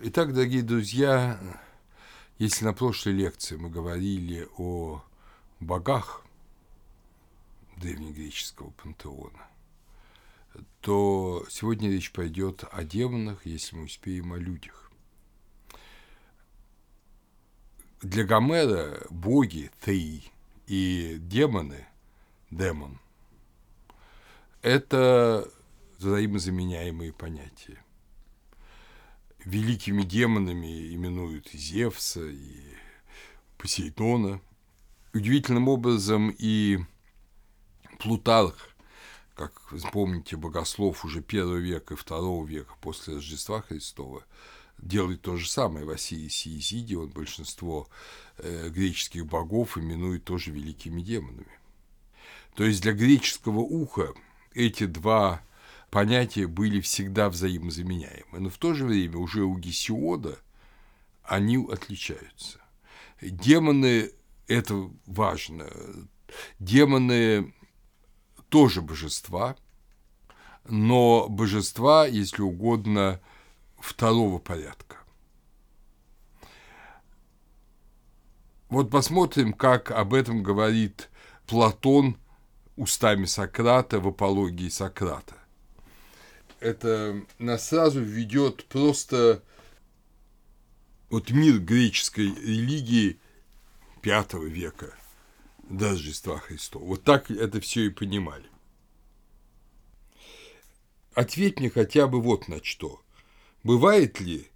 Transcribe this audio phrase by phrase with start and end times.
[0.00, 1.40] Итак, дорогие друзья,
[2.38, 5.02] если на прошлой лекции мы говорили о
[5.58, 6.24] богах
[7.78, 9.48] древнегреческого пантеона,
[10.82, 14.92] то сегодня речь пойдет о демонах, если мы успеем, о людях.
[18.00, 20.30] Для Гомера боги, Теи,
[20.68, 21.88] и демоны,
[22.52, 23.00] демон,
[24.62, 25.50] это
[25.98, 27.82] взаимозаменяемые понятия.
[29.48, 32.60] Великими демонами именуют и Зевса, и
[33.56, 34.42] Посейдона.
[35.14, 36.80] Удивительным образом и
[37.98, 38.68] Плутарх,
[39.34, 44.22] как вы помните, богослов уже первого века и второго века после Рождества Христова,
[44.76, 47.88] делает то же самое в Осирисе и Изиде, он большинство
[48.36, 51.58] э, греческих богов именует тоже великими демонами.
[52.54, 54.12] То есть для греческого уха
[54.52, 55.42] эти два
[55.90, 60.38] понятия были всегда взаимозаменяемы, но в то же время уже у Гесиода
[61.22, 62.60] они отличаются.
[63.20, 64.10] Демоны–
[64.46, 65.66] это важно.
[66.58, 67.52] Демоны
[68.48, 69.56] тоже божества,
[70.68, 73.20] но божества, если угодно,
[73.78, 74.96] второго порядка.
[78.68, 81.08] Вот посмотрим, как об этом говорит
[81.46, 82.18] Платон
[82.76, 85.37] устами Сократа в апологии Сократа.
[86.60, 89.42] Это нас сразу ведет просто
[91.08, 93.18] вот мир греческой религии
[94.02, 94.94] V века
[95.68, 96.84] до Рождества Христова.
[96.84, 98.46] Вот так это все и понимали.
[101.14, 103.02] Ответь мне хотя бы вот на что.
[103.62, 104.48] Бывает ли,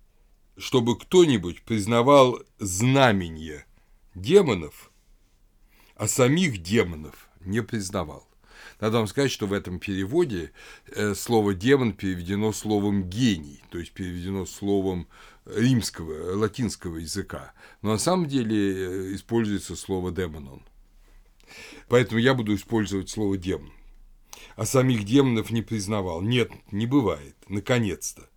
[0.56, 3.67] чтобы кто-нибудь признавал знамения
[4.14, 4.91] демонов,
[5.97, 8.31] а самих демонов не признавал?
[8.83, 10.50] Надо вам сказать, что в этом переводе
[10.88, 15.06] э, слово «демон» переведено словом «гений», то есть переведено словом
[15.47, 17.52] римского, латинского языка.
[17.80, 20.62] Но на самом деле э, используется слово «демонон».
[21.86, 23.70] Поэтому я буду использовать слово «демон».
[24.57, 26.20] А самих демонов не признавал.
[26.20, 27.36] Нет, не бывает.
[27.46, 28.28] Наконец-то.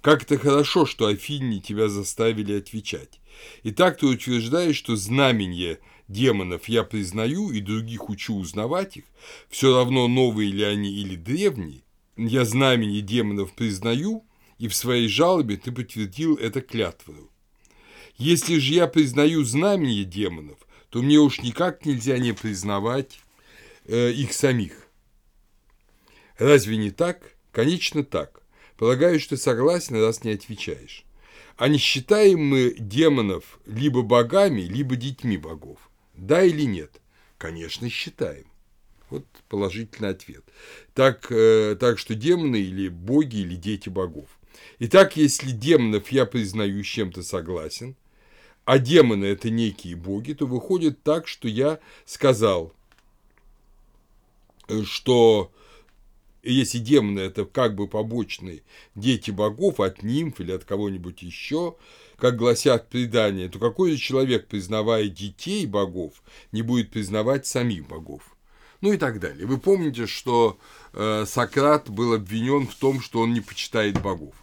[0.00, 3.20] Как это хорошо, что Афине тебя заставили отвечать.
[3.64, 9.04] И так ты утверждаешь, что знамения демонов я признаю и других учу узнавать их,
[9.48, 11.82] все равно новые ли они или древние,
[12.16, 14.24] я знамения демонов признаю,
[14.58, 17.30] и в своей жалобе ты подтвердил это клятвою.
[18.16, 20.58] Если же я признаю знамения демонов,
[20.90, 23.20] то мне уж никак нельзя не признавать
[23.84, 24.88] э, их самих.
[26.38, 27.36] Разве не так?
[27.52, 28.42] Конечно, так.
[28.76, 31.04] Полагаю, что согласен, раз не отвечаешь.
[31.56, 35.78] А не считаем мы демонов либо богами, либо детьми богов?
[36.18, 37.00] Да или нет?
[37.38, 38.46] Конечно, считаем.
[39.08, 40.44] Вот положительный ответ.
[40.92, 44.26] Так, э, так что демоны или боги, или дети богов.
[44.80, 47.96] Итак, если демонов я признаю чем-то согласен,
[48.64, 52.74] а демоны– это некие боги, то выходит так, что я сказал,
[54.84, 55.52] что
[56.42, 58.62] если демоны– это как бы побочные
[58.94, 61.76] дети богов от нимф или от кого-нибудь еще,
[62.18, 68.22] как гласят предания, то какой же человек, признавая детей богов, не будет признавать самих богов?
[68.80, 69.46] Ну и так далее.
[69.46, 70.58] Вы помните, что
[70.92, 74.34] э, Сократ был обвинен в том, что он не почитает богов.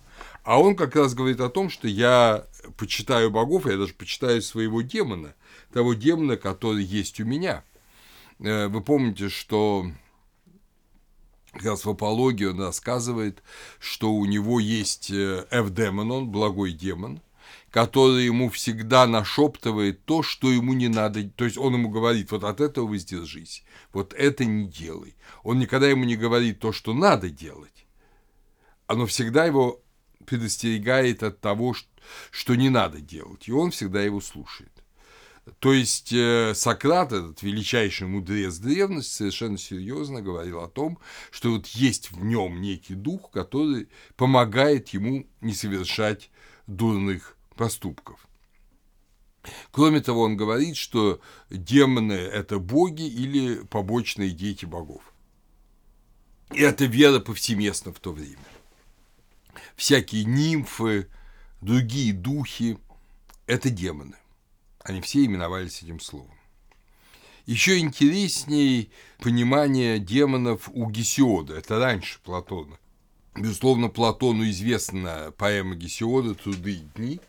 [0.43, 2.45] А он как раз говорит о том, что я
[2.77, 5.33] почитаю богов, я даже почитаю своего демона,
[5.73, 7.63] того демона, который есть у меня.
[8.39, 9.85] Э, вы помните, что
[11.51, 13.41] как раз в апологии он рассказывает,
[13.79, 17.21] что у него есть Эвдемон, он благой демон,
[17.75, 21.29] который ему всегда нашептывает то, что ему не надо.
[21.31, 25.13] То есть он ему говорит, вот от этого воздержись, вот это не делай.
[25.43, 27.85] Он никогда ему не говорит то, что надо делать.
[28.87, 29.83] Оно всегда его
[30.25, 31.75] предостерегает от того,
[32.31, 34.71] что не надо делать, и он всегда его слушает.
[35.59, 40.97] То есть э, Сократ, этот величайший мудрец древности, совершенно серьезно говорил о том,
[41.29, 46.31] что вот есть в нем некий дух, который помогает ему не совершать
[46.67, 48.27] дурных поступков.
[49.71, 51.19] Кроме того, он говорит, что
[51.49, 55.13] демоны– это боги или побочные дети богов.
[56.51, 58.39] И это вера повсеместно в то время.
[59.75, 61.09] Всякие нимфы,
[61.61, 62.77] другие духи–
[63.47, 64.15] это демоны.
[64.79, 66.35] Они все именовались этим словом.
[67.45, 72.79] Еще интереснее понимание демонов у Гесиода, это раньше Платона.
[73.35, 77.19] Безусловно, Платону известна поэма Гесиода «Труды и дни»,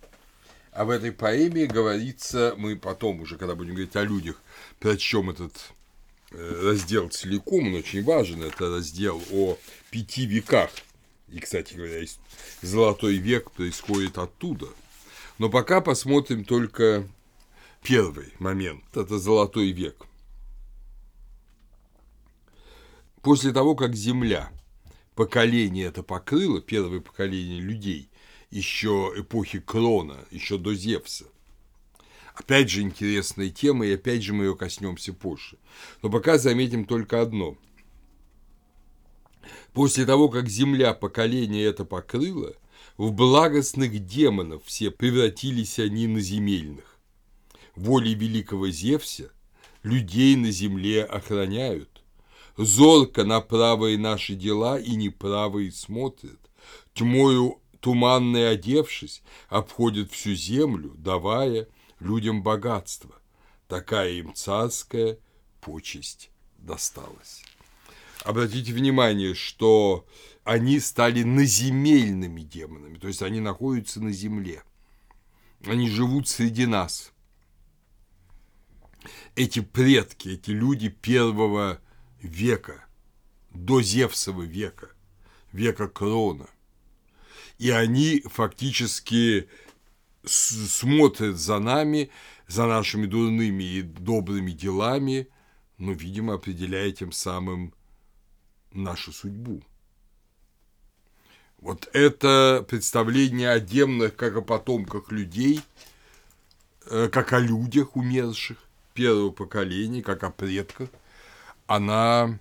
[0.84, 4.40] в этой поэме говорится, мы потом уже, когда будем говорить о людях,
[4.78, 5.52] прочтем этот
[6.32, 9.56] э, раздел целиком, он очень важен, это раздел о
[9.90, 10.70] пяти веках
[11.32, 12.04] И, кстати говоря,
[12.62, 14.66] золотой век происходит оттуда.
[15.38, 17.06] Но пока посмотрим только
[17.82, 18.82] первый момент.
[18.94, 20.06] Это золотой век.
[23.22, 24.50] После того, как Земля
[25.14, 28.08] поколение это покрыло, первое поколение людей,
[28.56, 31.26] еще эпохи Крона, еще до Зевса,
[32.34, 35.56] Опять же интересная тема, и опять же мы ее коснемся позже.
[36.02, 37.56] Но пока заметим только одно.
[39.72, 42.54] После того, как Земля поколение это покрыло,
[42.98, 46.98] в благостных демонов все превратились они на земельных.
[47.74, 49.30] Волей великого Зевса
[49.82, 52.02] людей на земле охраняют.
[52.58, 56.40] Зорко на правые наши дела и неправые смотрят.
[56.92, 61.68] Тьмою туманной одевшись, обходят всю землю, давая
[62.00, 63.14] людям богатство.
[63.68, 65.20] Такая им царская
[65.60, 67.44] почесть досталась.
[68.24, 70.04] Обратите внимание, что
[70.42, 74.64] они стали наземельными демонами, то есть они находятся на земле.
[75.64, 77.12] Они живут среди нас.
[79.36, 81.80] Эти предки, эти люди первого
[82.20, 82.84] века,
[83.52, 84.90] до Зевсова века,
[85.52, 86.48] века Крона.
[87.58, 89.48] И они фактически
[90.24, 92.10] смотрит за нами,
[92.46, 95.28] за нашими дурными и добрыми делами,
[95.78, 97.72] но, видимо, определяя тем самым
[98.72, 99.62] нашу судьбу.
[101.58, 105.60] Вот это представление о демонах как о потомках людей,
[106.90, 108.58] э, как о людях умерших
[108.94, 110.88] первого поколения, как о предках,
[111.66, 112.38] она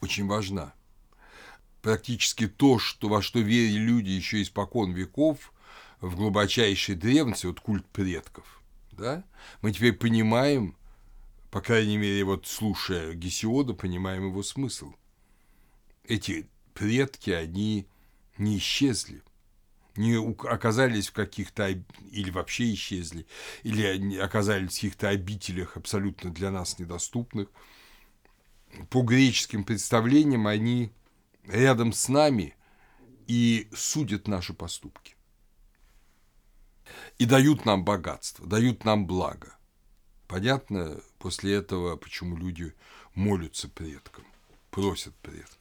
[0.00, 0.72] очень важна.
[1.88, 5.52] Практически то, что, во что верили люди еще испокон веков–
[6.00, 8.62] в глубочайшей древности, вот культ предков,
[8.92, 9.24] да,
[9.62, 10.76] мы теперь понимаем,
[11.50, 14.94] по крайней мере, вот слушая Гесиода, понимаем его смысл.
[16.04, 17.86] Эти предки, они
[18.38, 19.22] не исчезли,
[19.96, 21.68] не оказались в каких-то,
[22.10, 23.26] или вообще исчезли,
[23.64, 27.48] или оказались в каких-то обителях абсолютно для нас недоступных.
[28.90, 30.92] По греческим представлениям они
[31.48, 32.54] рядом с нами
[33.26, 35.16] и судят наши поступки
[37.18, 39.56] и дают нам богатство, дают нам благо.
[40.26, 42.74] Понятно после этого, почему люди
[43.14, 44.24] молятся предкам,
[44.70, 45.56] просят предков.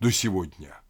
[0.00, 0.80] До сегодня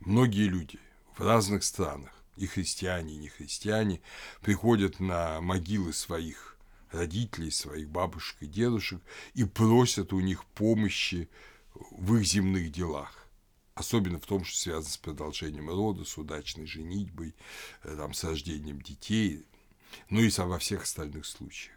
[0.00, 0.78] многие люди
[1.16, 4.00] в разных странах, и христиане, и не христиане,
[4.40, 6.56] приходят на могилы своих
[6.90, 9.00] родителей, своих бабушек и дедушек
[9.34, 11.28] и просят у них помощи
[11.74, 13.24] в их земных делах
[13.74, 17.34] особенно в том, что связано с продолжением рода, с удачной женитьбой,
[17.82, 19.44] э, там, с рождением детей,
[20.10, 21.76] ну и во всех остальных случаях.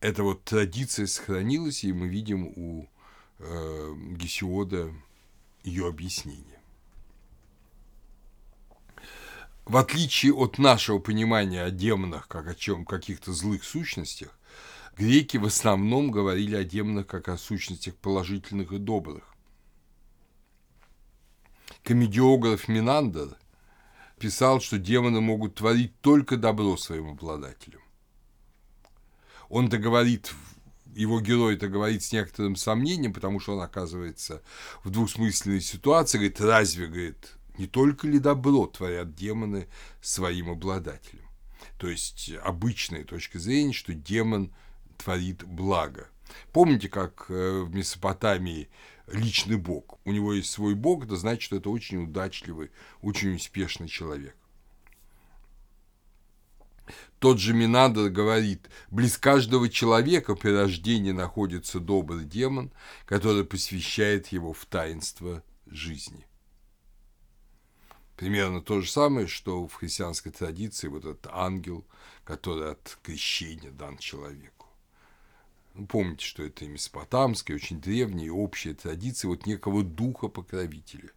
[0.00, 2.88] Эта вот традиция сохранилась, и мы видим у
[3.38, 4.92] э, Гесиода
[5.62, 6.60] ее объяснение.
[9.64, 14.36] В отличие от нашего понимания о демонах как о чем каких-то злых сущностях,
[15.00, 19.34] греки в основном говорили о демонах как о сущностях положительных и добрых
[21.82, 23.38] комедиограф Минандер
[24.18, 27.80] писал, что демоны могут творить только добро своим обладателям.
[29.48, 30.34] Он-то говорит,
[30.94, 34.42] его герой это говорит с некоторым сомнением, потому что он оказывается
[34.84, 39.66] в двусмысленной ситуации, говорит, разве, говорит, не только ли добро творят демоны
[40.02, 41.24] своим обладателям?
[41.78, 44.52] То есть обычная точка зрения, что демон
[45.02, 46.08] творит благо.
[46.52, 48.68] Помните, как э, в Месопотамии
[49.08, 49.98] личный бог.
[50.04, 52.70] У него есть свой бог, это значит, что это очень удачливый,
[53.02, 54.36] очень успешный человек.
[57.18, 62.72] Тот же Минандр говорит, близ каждого человека при рождении находится добрый демон,
[63.04, 66.26] который посвящает его в таинство жизни.
[68.16, 71.86] Примерно то же самое, что в христианской традиции вот этот ангел,
[72.24, 74.59] который от крещения дан человеку.
[75.88, 81.10] Помните, что это и месопотамская, очень древняя общая традиция вот некого духа-покровителя.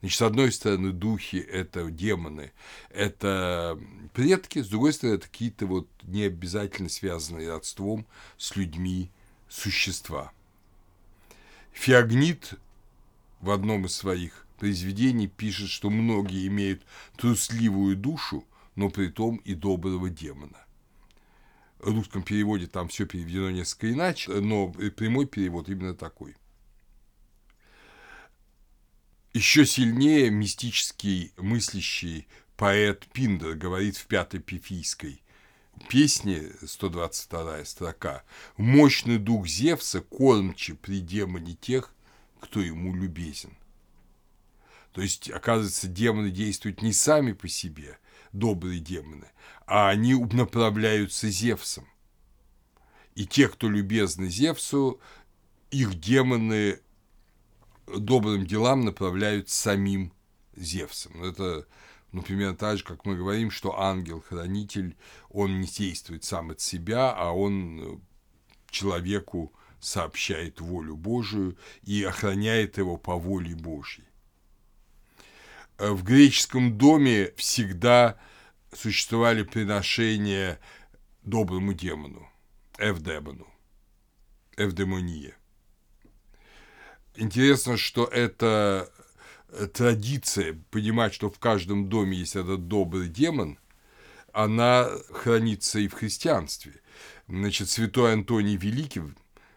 [0.00, 2.52] Значит, с одной стороны, духи– это демоны,
[2.90, 3.78] это
[4.12, 8.06] предки, с другой стороны, это какие-то вот не обязательно связанные родством
[8.36, 9.10] с людьми
[9.48, 10.32] существа.
[11.72, 12.54] Феогнит
[13.40, 16.82] в одном из своих произведений пишет, что многие имеют
[17.16, 18.44] трусливую душу,
[18.76, 20.64] но при том и доброго демона
[21.90, 26.36] русском переводе там все переведено несколько иначе, но прямой перевод именно такой.
[29.32, 35.20] Еще сильнее мистический мыслящий поэт Пиндер говорит в пятой пифийской
[35.88, 38.22] песне, 122 строка,
[38.56, 41.92] «Мощный дух Зевса, кормче при демоне тех,
[42.40, 43.56] кто ему любезен.
[44.92, 47.98] То есть, оказывается, демоны действуют не сами по себе,
[48.34, 49.28] добрые демоны,
[49.66, 51.88] а они направляются Зевсом.
[53.14, 55.00] И те, кто любезны Зевсу,
[55.70, 56.80] их демоны
[57.86, 60.12] добрым делам направляют самим
[60.56, 61.22] Зевсом.
[61.22, 61.66] Это,
[62.12, 64.96] например, так же, как мы говорим, что ангел-хранитель,
[65.30, 67.98] он не действует сам от себя, а он э,
[68.68, 74.04] человеку сообщает волю Божию и охраняет его по воле Божьей.
[75.78, 78.18] Э, в греческом доме всегда
[78.72, 80.60] существовали приношения
[81.22, 82.28] доброму демону,
[82.78, 83.46] эвдемону,
[84.56, 85.36] эвдемония.
[87.16, 88.90] Интересно, что это
[89.48, 93.58] э, традиция понимать, что в каждом доме есть этот добрый демон,
[94.32, 96.80] она хранится и в христианстве.
[97.28, 99.02] Значит, святой Антоний Великий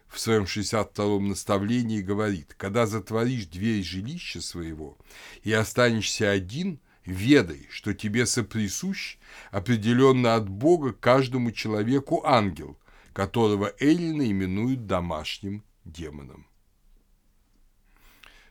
[0.08, 4.96] в своем 62-м наставлении говорит, когда затворишь дверь жилища своего
[5.42, 9.18] и останешься один, ведай, что тебе соприсущ
[9.50, 12.78] определенно от Бога каждому человеку ангел,
[13.12, 16.46] которого эллины именуют домашним демоном.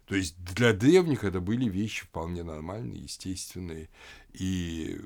[0.06, 3.90] То есть для древних это были вещи вполне нормальные, естественные,
[4.32, 5.02] и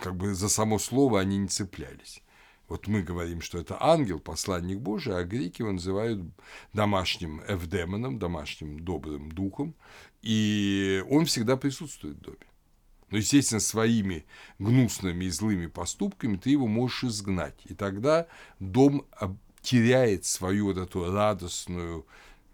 [0.00, 2.22] как бы за само слово они не цеплялись.
[2.68, 6.20] Вот мы говорим, что это ангел, посланник Божий, а греки его называют
[6.74, 9.74] домашним эвдемоном, домашним добрым духом,
[10.20, 12.36] и он всегда присутствует в доме.
[13.10, 14.26] Но, естественно, своими
[14.58, 17.58] гнусными и злыми поступками ты его можешь изгнать.
[17.64, 18.26] И тогда
[18.60, 19.06] дом
[19.62, 22.06] теряет свою вот эту радостную,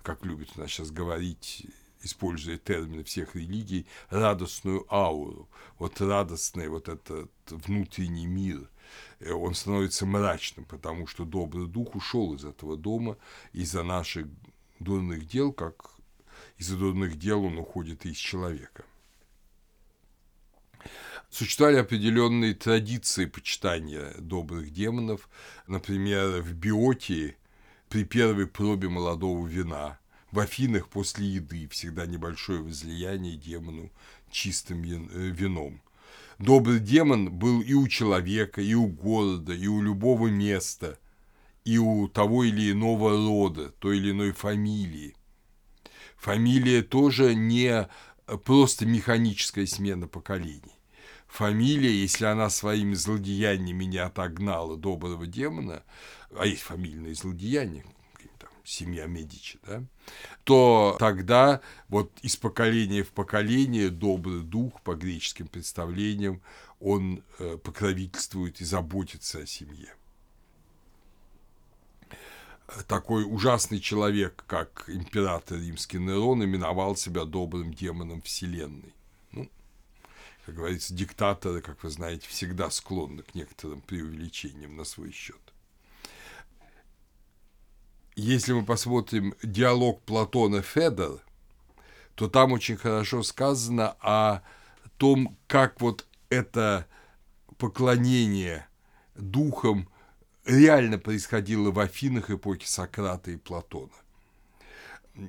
[0.04, 1.66] как любят у нас сейчас говорить,
[2.02, 5.48] используя термины всех религий, радостную ауру.
[5.80, 8.70] Вот радостный вот этот внутренний мир–
[9.20, 13.16] он становится мрачным, потому что добрый дух ушел из этого дома
[13.52, 14.26] из-за наших
[14.78, 15.90] дурных дел, как
[16.58, 18.84] из-за дурных дел он уходит из человека.
[21.30, 25.28] Существовали определенные традиции почитания добрых демонов.
[25.66, 27.36] Например, в Биотии
[27.88, 29.98] при первой пробе молодого вина,
[30.30, 33.90] в Афинах после еды всегда небольшое возлияние демону
[34.30, 35.80] чистым э, вином–
[36.38, 40.98] Добрый демон был и у человека, и у города, и у любого места,
[41.64, 45.14] и у того или иного рода, той или иной фамилии.
[46.16, 47.88] Фамилия тоже не
[48.44, 50.74] просто механическая смена поколений.
[51.28, 55.82] Фамилия, если она своими злодеяниями не отогнала доброго демона,
[56.36, 57.84] а есть фамильные злодеяния,
[58.64, 59.84] семья Медичи, да,
[60.44, 66.40] то тогда вот из поколения в поколение добрый дух по греческим представлениям,
[66.80, 69.94] он э, покровительствует и заботится о семье.
[72.88, 78.94] Такой ужасный человек, как император римский Нерон, именовал себя добрым демоном Вселенной.
[79.32, 79.50] Ну,
[80.46, 85.43] как говорится, диктаторы, как вы знаете, всегда склонны к некоторым преувеличениям на свой счет
[88.16, 91.20] если мы посмотрим диалог Платона Федор,
[92.14, 94.42] то там очень хорошо сказано о
[94.98, 96.86] том, как вот это
[97.58, 98.66] поклонение
[99.16, 99.88] духам
[100.44, 103.92] реально происходило в Афинах эпохи Сократа и Платона.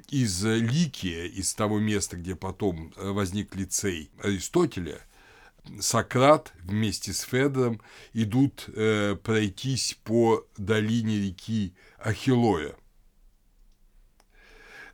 [0.10, 5.00] Из Ликия, из того места, где потом возник лицей Аристотеля,
[5.80, 7.82] Сократ вместе с Федором
[8.14, 12.76] идут э, пройтись по долине реки Ахилоя.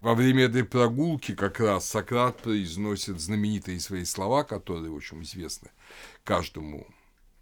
[0.02, 5.70] Во время этой прогулки как раз Сократ произносит знаменитые свои слова, которые, общем, известны
[6.24, 6.88] каждому,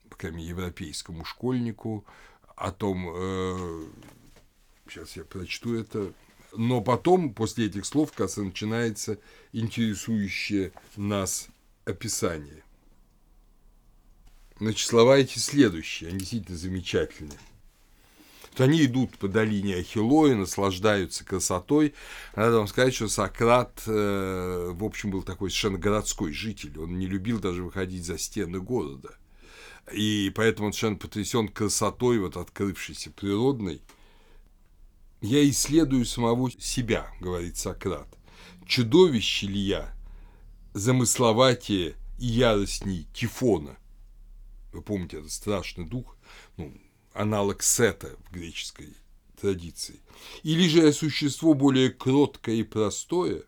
[0.10, 2.06] по европейскому школьнику,
[2.58, 3.86] о том, э,
[4.90, 6.14] сейчас я прочту это,
[6.54, 9.18] но потом, после этих слов, кажется, начинается
[9.54, 11.48] интересующее нас
[11.86, 12.64] описание.
[14.60, 17.40] Значит, слова эти следующие, они действительно замечательные.
[18.56, 21.94] То они идут по долине Ахиллоя, наслаждаются красотой.
[22.36, 26.78] Надо вам сказать, что Сократ, э, в общем, был такой совершенно городской житель.
[26.78, 29.18] Он не любил даже выходить за стены города.
[29.94, 33.82] И поэтому он совершенно потрясен красотой, вот открывшейся природной.
[35.22, 38.08] «Я исследую самого себя»,— говорит Сократ.
[38.66, 39.94] «Чудовище ли я,
[40.74, 43.78] замысловатее и яростней Тифона?»
[44.72, 46.18] Вы помните, этот страшный дух,
[46.58, 46.74] ну,
[47.14, 48.96] аналог сета в греческой
[49.40, 50.00] традиции.
[50.44, 53.44] Или же существо более кроткое и простое,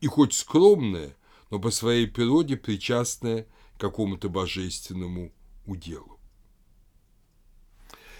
[0.00, 1.16] и хоть скромное,
[1.50, 3.46] но по своей природе причастное
[3.76, 5.32] к какому-то божественному
[5.66, 6.18] уделу.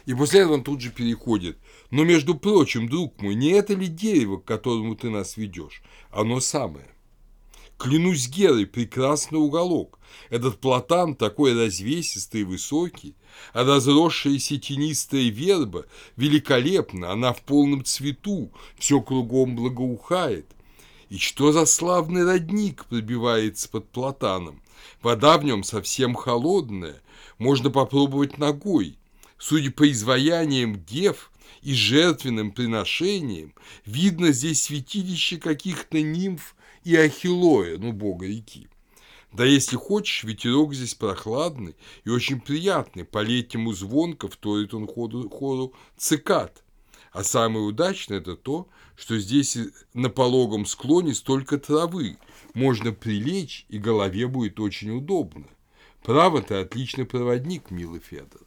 [0.06, 1.58] И после этого он тут же переходит.
[1.90, 5.82] Но, между прочим, друг мой, не это ли дерево, к которому ты нас ведешь?
[6.10, 6.93] Оно самое.
[7.84, 9.98] Клянусь Герой, прекрасный уголок.
[10.30, 13.14] Этот платан такой развесистый и высокий,
[13.52, 15.84] а разросшаяся тенистая верба
[16.16, 20.46] великолепна, она в полном цвету, все кругом благоухает.
[21.10, 24.62] И что за славный родник пробивается под платаном?
[25.02, 27.02] Вода в нем совсем холодная,
[27.36, 28.96] можно попробовать ногой.
[29.36, 33.52] Судя по изваяниям дев и жертвенным приношениям,
[33.84, 38.68] видно здесь святилище каких-то нимф и ахиллоя, ну, бога реки.
[39.32, 41.74] Да если хочешь, ветерок здесь прохладный
[42.04, 46.62] и очень приятный, по-летнему звонко вторит он ходу, хору цикад.
[47.10, 49.58] А самое удачное– это то, что здесь
[49.92, 52.16] на пологом склоне столько травы,
[52.54, 55.46] можно прилечь, и голове будет очень удобно.
[56.04, 58.42] Право, ты отличный проводник, милый Федор.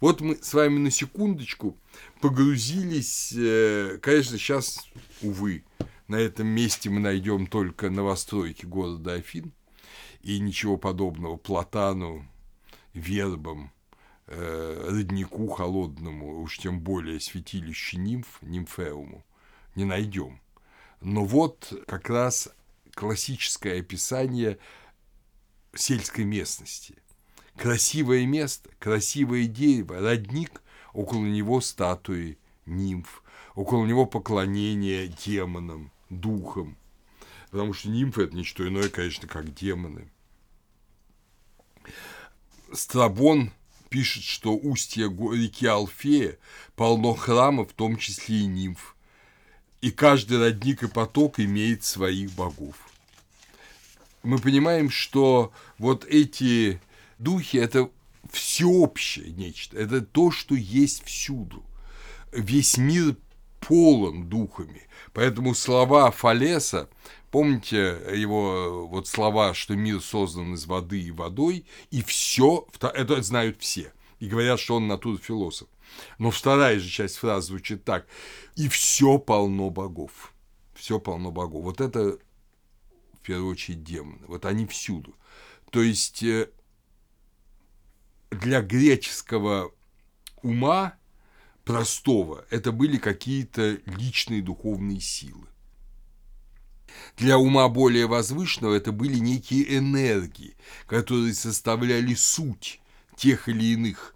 [0.00, 1.76] Вот мы с вами на секундочку
[2.20, 4.86] погрузились, э, конечно, сейчас,
[5.20, 5.64] увы,
[6.10, 9.52] на этом месте мы найдем только новостройки города Афин
[10.22, 12.26] и ничего подобного платану,
[12.94, 13.70] вербам,
[14.26, 19.24] э, роднику холодному, уж тем более святилищу нимф, нимфеуму,
[19.76, 20.40] не найдем.
[21.00, 22.48] Но вот как раз
[22.94, 24.58] классическое описание
[25.74, 26.96] сельской местности.
[27.56, 30.60] Красивое место, красивое дерево, родник,
[30.92, 32.36] около него статуи
[32.66, 33.22] нимф,
[33.54, 36.76] около него поклонение демонам– духом.
[37.50, 40.08] Потому что нимфы– это не что иное, конечно, как демоны.
[42.72, 43.52] Страбон
[43.88, 46.38] пишет, что устье реки Алфея
[46.76, 48.94] полно храмов, в том числе и нимф.
[49.80, 52.76] И каждый родник и поток имеет своих богов.
[54.22, 56.80] Мы понимаем, что вот эти
[57.18, 57.90] духи– это
[58.30, 61.64] всеобщее нечто, это то, что есть всюду.
[62.32, 63.16] Весь мир
[63.60, 64.88] полон духами.
[65.12, 66.88] Поэтому слова Фалеса,
[67.30, 73.60] помните его вот слова, что мир создан из воды и водой, и все, это знают
[73.60, 75.68] все, и говорят, что он натура философ.
[76.18, 78.06] Но вторая же часть фразы звучит так,
[78.56, 80.32] и все полно богов.
[80.74, 81.64] Все полно богов.
[81.64, 82.18] Вот это,
[83.12, 84.24] в первую очередь, демоны.
[84.26, 85.14] Вот они всюду.
[85.70, 86.48] То есть э,
[88.30, 89.72] для греческого
[90.42, 90.94] ума
[91.72, 95.46] простого, это были какие-то личные духовные силы.
[97.16, 100.56] Для ума более возвышенного это были некие энергии,
[100.86, 102.80] которые составляли суть
[103.16, 104.14] тех или иных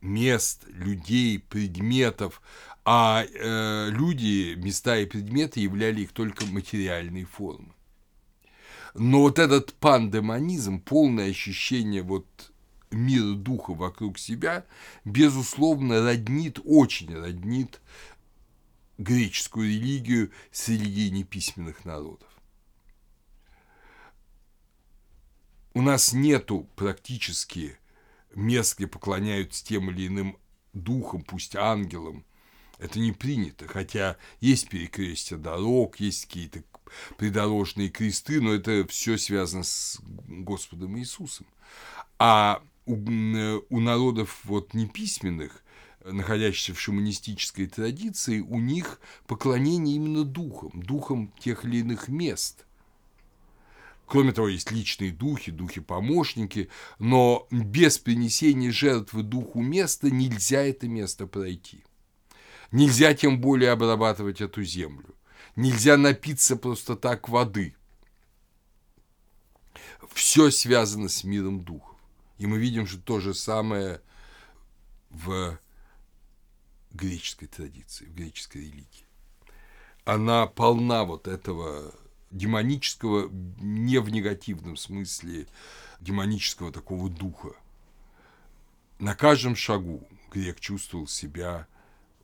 [0.00, 2.40] мест, людей, предметов,
[2.84, 7.74] а э, люди, места и предметы являли их только материальной формы.
[8.94, 12.26] Но вот этот пандемонизм, полное ощущение вот
[12.90, 14.64] мира духа вокруг себя,
[15.04, 17.80] безусловно, роднит, очень роднит
[18.98, 22.28] греческую религию с религией неписьменных народов.
[25.74, 27.78] У нас нету практически
[28.34, 30.36] мест, где поклоняются тем или иным
[30.72, 32.24] духам, пусть ангелам.
[32.78, 36.62] Это не принято, хотя есть перекрестия дорог, есть какие-то
[37.16, 41.46] придорожные кресты, но это все связано с Господом Иисусом.
[42.18, 45.62] А у, э, у народов вот неписьменных,
[46.04, 52.64] находящихся в шаманистической традиции, у них поклонение именно духам, духам тех или иных мест.
[54.06, 61.26] Кроме того, есть личные духи, духи-помощники, но без принесения жертвы духу места нельзя это место
[61.26, 61.84] пройти.
[62.72, 65.14] Нельзя тем более обрабатывать эту землю.
[65.56, 67.74] Нельзя напиться просто так воды.
[70.12, 71.87] Все связано с миром духа.
[72.38, 74.00] И мы видим, что то же самое
[75.10, 75.58] в
[76.92, 79.06] греческой традиции, в греческой религии.
[80.04, 81.94] Она полна вот этого
[82.30, 85.46] демонического, не в негативном смысле,
[86.00, 87.50] демонического такого духа.
[88.98, 91.66] На каждом шагу грек чувствовал себя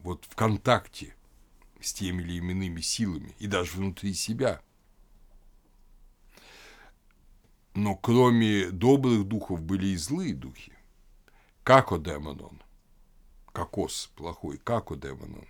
[0.00, 1.14] вот в контакте
[1.80, 4.62] с теми или иными силами, и даже внутри себя–
[7.74, 10.72] но кроме добрых духов были и злые духи.
[11.64, 12.60] Како демонон.
[13.52, 15.46] Кокос плохой, како демонон.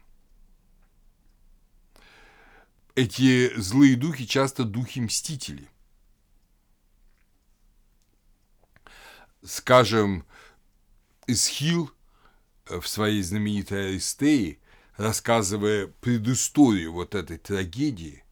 [2.95, 5.69] Эти злые духи часто духи-мстители.
[9.43, 10.25] Скажем,
[11.27, 11.91] Исхил
[12.67, 14.59] в своей знаменитой Аристее,
[14.97, 18.23] рассказывая предысторию вот этой трагедии,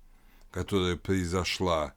[0.50, 1.94] которая произошла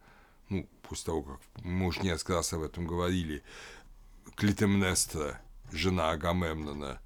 [0.88, 3.44] после того, как мы уж несколько раз об этом говорили,
[4.36, 7.00] Клитемнестра, жена Агамемнона,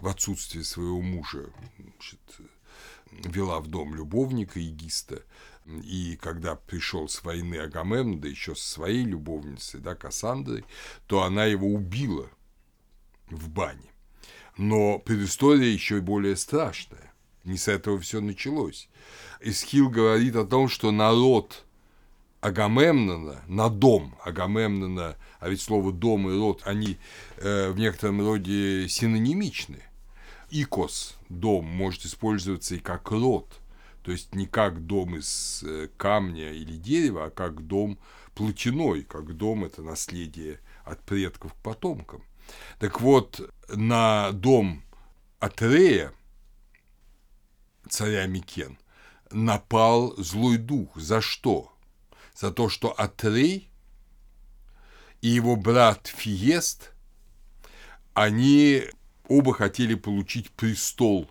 [0.00, 2.20] в отсутствие своего мужа значит,
[3.10, 5.22] вела в дом любовника Егиста,
[5.66, 10.64] и когда пришел с войны Агамемн, да еще со своей любовницей, да, Кассандрой,
[11.06, 12.28] то она его убила
[13.28, 13.90] в бане.
[14.56, 17.12] Но предыстория еще более страшная.
[17.44, 18.88] Не с этого все началось.
[19.40, 21.65] Эсхил говорит о том, что народ
[22.46, 26.96] Агамемнона на дом Агамемнона, а ведь слово дом и род, они
[27.38, 29.82] э, в некотором роде синонимичны.
[30.50, 33.52] Икос, дом, может использоваться и как род,
[34.04, 37.98] то есть не как дом из э, камня или дерева, а как дом
[38.36, 42.22] плотяной, как дом– это наследие от предков к потомкам.
[42.78, 43.40] Так вот,
[43.74, 44.84] на дом
[45.40, 46.12] Атрея,
[47.88, 48.78] царя Микен,
[49.32, 50.96] напал злой дух.
[50.96, 51.72] За что?
[52.36, 53.70] За то, что Атрей
[55.22, 56.92] и его брат Фиест,
[58.12, 58.84] они
[59.26, 61.30] оба хотели получить престол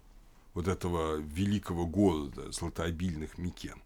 [0.55, 3.81] вот этого великого города златообильных Микен.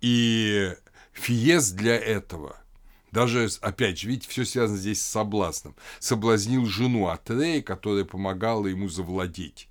[0.00, 0.74] И
[1.12, 2.56] Фиест для этого–
[3.10, 5.74] даже, опять же, видите, все связано здесь с соблазном.
[5.98, 9.67] Соблазнил жену Атрея, которая помогала ему завладеть.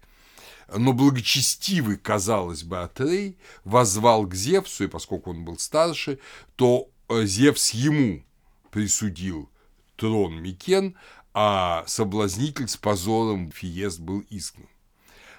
[0.76, 6.20] Но благочестивый, казалось бы, Атрей возвал к Зевсу, и поскольку он был старше,
[6.56, 8.24] то э, Зевс ему
[8.70, 9.50] присудил
[9.96, 10.96] трон Микен,
[11.34, 14.68] а соблазнитель с позором Фиест был изгнан.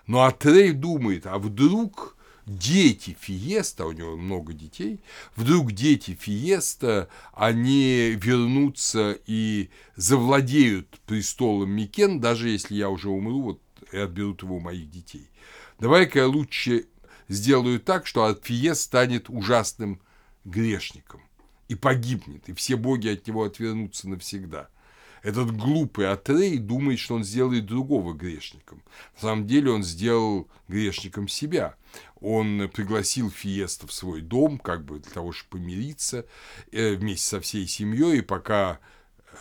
[0.06, 5.00] Но Атрей думает, а вдруг дети Фиеста, у него много детей,
[5.36, 13.60] вдруг дети Фиеста, они вернутся и завладеют престолом Микен, даже если я уже умру, вот
[13.92, 15.30] и отберут его у моих детей.
[15.78, 16.86] Давай-ка я лучше
[17.28, 20.00] сделаю так, что Фиест станет ужасным
[20.44, 21.22] грешником
[21.68, 24.68] и погибнет, и все боги от него отвернутся навсегда–
[25.22, 28.82] этот глупый Атрей думает, что он сделает другого грешником.
[29.16, 31.74] На самом деле он сделал грешником себя.
[32.20, 36.26] Он пригласил Фиеста в свой дом, как бы для того, чтобы помириться
[36.70, 38.78] э, вместе со всей семьей, и пока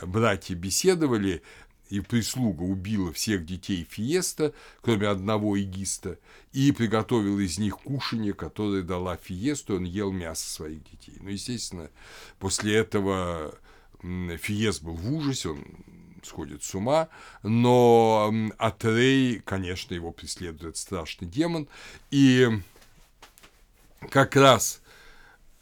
[0.02, 1.44] братья беседовали,
[1.90, 6.20] и прислуга убила всех детей Фиеста, кроме одного эгиста,
[6.54, 11.18] и приготовила из них кушанье, которое дала Фиесту, он ел мясо своих детей.
[11.20, 11.90] Ну, естественно,
[12.40, 13.58] после этого
[14.02, 15.64] Фиес был в ужасе, он
[16.24, 17.10] сходит с ума,
[17.44, 21.68] но Атрей, конечно, его преследует страшный демон,
[22.12, 22.50] и
[24.10, 24.82] как раз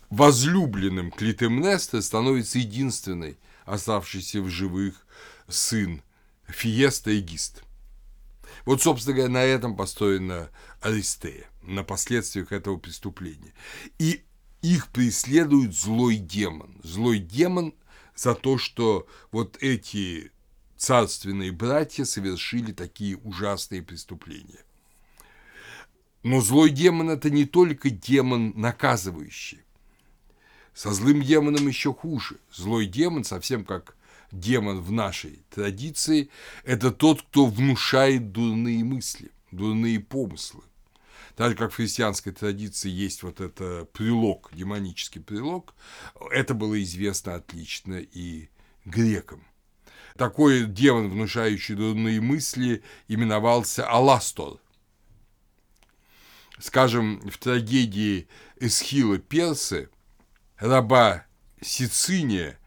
[0.10, 5.06] возлюбленным Клитемнестры становится единственный оставшийся в живых
[5.48, 6.02] сын
[6.48, 7.64] Фиеста Эгист.
[8.66, 10.50] Вот, собственно говоря, на этом построена
[10.82, 13.54] Аристея, на последствиях этого преступления.
[14.00, 14.24] И
[14.62, 16.80] их преследует злой демон.
[16.84, 17.74] Злой демон–
[18.16, 20.32] за то, что вот эти
[20.78, 24.64] царственные братья совершили такие ужасные преступления.
[26.24, 29.60] Но злой демон– это не только демон наказывающий.
[30.74, 32.38] Со злым демоном еще хуже.
[32.52, 33.96] Злой демон, совсем как
[34.32, 36.30] демон в нашей традиции,
[36.64, 40.64] это тот, кто внушает дурные мысли, дурные помыслы.
[41.36, 45.76] Так как в христианской традиции есть вот это прилог, демонический прилог,
[46.32, 48.50] это было известно отлично и
[48.86, 49.46] грекам.
[50.18, 54.60] Такой демон, внушающий дурные мысли, именовался Аластор.
[56.58, 59.90] Скажем, в трагедии Эсхила Персы
[60.58, 61.26] раба
[61.62, 62.58] Сициния,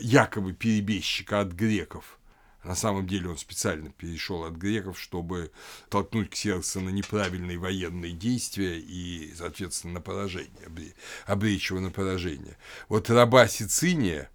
[0.00, 2.18] якобы перебежчика от греков–
[2.64, 5.50] на самом деле он специально перешел от греков, чтобы
[5.88, 10.94] толкнуть Ксеркса на неправильные военные действия и, соответственно, на поражение,
[11.26, 12.56] обречь его на поражение.
[12.88, 14.30] Вот раба Сициния,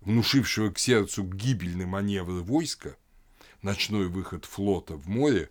[0.00, 2.96] внушившего к сердцу гибельный маневр войска,
[3.60, 5.50] ночной выход флота в море,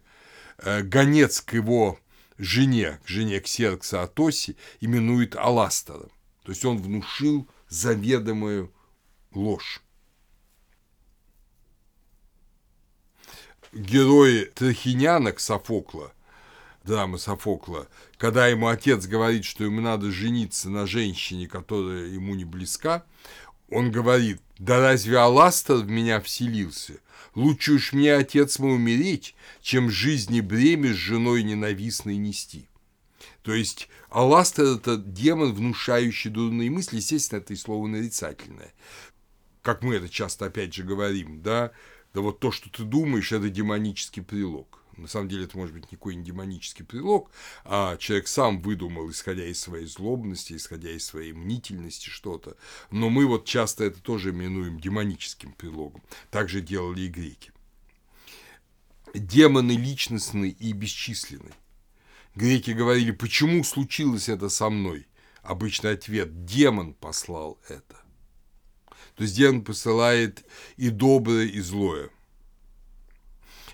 [0.58, 1.99] э, гонец к его
[2.39, 6.10] жене, к жене Ксеркса Атоси, именует Аластером.
[6.43, 8.73] То есть он внушил заведомую
[9.36, 9.84] ложь.
[13.74, 16.13] герой Трахинянок Софокла,
[16.84, 22.46] драмы Софокла, когда ему отец говорит, что ему надо жениться на женщине, которая ему не
[22.46, 23.04] близка,
[23.69, 26.93] он говорит, да разве Аластер в меня вселился?
[27.34, 32.69] Лучше уж мне, отец мой, умереть, чем жизни бремя с женой ненавистной нести.
[33.41, 38.72] То есть Аластер– это демон, внушающий дурные мысли, естественно, это и слово нарицательное.
[39.63, 41.71] Как мы это часто, опять же, говорим, да,
[42.13, 44.84] да вот то, что ты думаешь, это демонический прилог.
[44.97, 47.32] На самом деле это может быть никакой не демонический прилог,
[47.63, 52.58] а человек сам выдумал, исходя из своей злобности, исходя из своей мнительности что-то.
[52.91, 56.04] Но мы вот часто это тоже именуем демоническим прилогом.
[56.30, 57.52] Так же делали и греки.
[59.15, 61.54] демоны личностны и бесчисленны.
[62.36, 65.08] Греки говорили, почему случилось это со мной?
[65.41, 68.02] Обычный ответ– демон послал это.
[69.15, 70.45] То есть демон посылает
[70.78, 72.10] и доброе, и злое.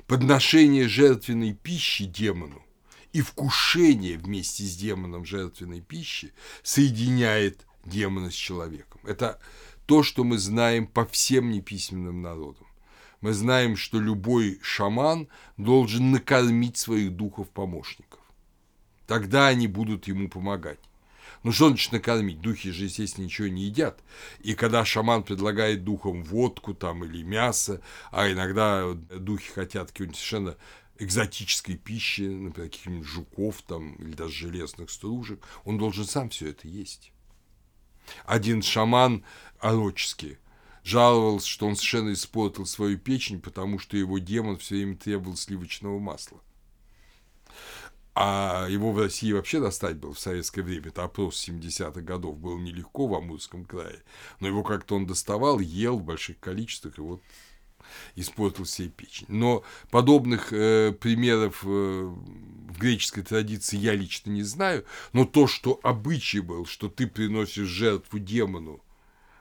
[0.08, 2.64] Подношение жертвенной пищи демону
[3.14, 9.00] и вкушение вместе с демоном жертвенной пищи соединяет демона с человеком.
[9.04, 9.40] Это
[9.86, 12.68] то, что мы знаем по всем неписьменным народам.
[13.22, 18.20] Мы знаем, что любой шаман должен накормить своих духов-помощников.
[19.08, 20.80] Тогда они будут ему помогать.
[21.44, 22.42] Ну что значит накормить?
[22.42, 24.04] Духи же, естественно, ничего не едят.
[24.42, 30.58] И когда шаман предлагает духам водку там или мясо, а иногда духи хотят какой-нибудь совершенно
[30.98, 36.68] экзотической пищи, например, каких-нибудь жуков там, или даже железных стружек, он должен сам все это
[36.68, 37.14] есть.
[38.26, 39.24] Один шаман
[39.60, 40.38] ороческий
[40.84, 46.00] жаловался, что он совершенно испортил свою печень, потому что его демон все время требовал сливочного
[46.00, 46.42] масла.
[48.22, 50.90] А его в России вообще достать было в советское время.
[50.90, 54.04] Это опрос 70-х годов был нелегко в Амурском крае.
[54.42, 57.22] Но его как-то он доставал, ел в больших количествах, и вот
[58.18, 59.28] испортил себе печень.
[59.30, 65.80] Но подобных э, примеров э, в греческой традиции я лично не знаю, но то, что
[65.82, 68.84] обычай был, что ты приносишь жертву демону,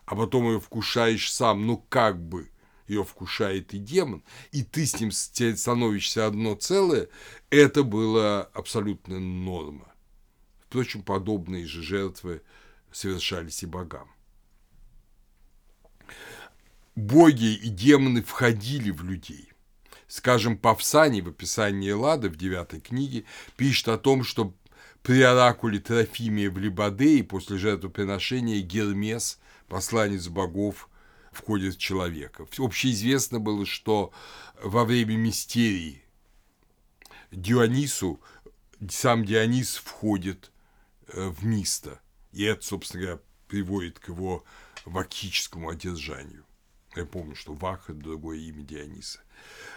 [0.06, 2.48] а потом ее вкушаешь сам, ну как бы
[2.88, 4.22] ее вкушает и демон,
[4.52, 7.08] и ты с ним становишься одно целое,
[7.50, 9.92] это было абсолютно норма.
[10.66, 12.42] Впрочем, подобные же жертвы
[12.92, 14.08] совершались и богам
[16.98, 19.52] боги и демоны входили в людей.
[20.08, 23.24] Скажем, Павсани в описании Лады в девятой книге
[23.56, 24.54] пишет о том, что
[25.02, 30.88] при оракуле Трофимия в Либадее после жертвоприношения Гермес, посланец богов,
[31.38, 32.46] входит в человека.
[32.58, 34.12] Общеизвестно было, что
[34.62, 36.02] во время мистерии
[37.30, 38.20] Дионису
[38.90, 40.50] сам Дионис входит
[41.08, 42.00] э, в Миста,
[42.32, 44.44] и это, собственно говоря, приводит к его
[44.84, 46.44] вакическому одержанию.
[46.96, 49.20] Я помню, что Вах– это другое имя Диониса.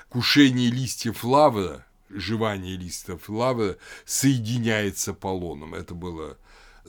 [0.09, 5.73] Кушение листьев лавра, жевание листьев лавра соединяется с Аполлоном.
[5.75, 6.37] Это было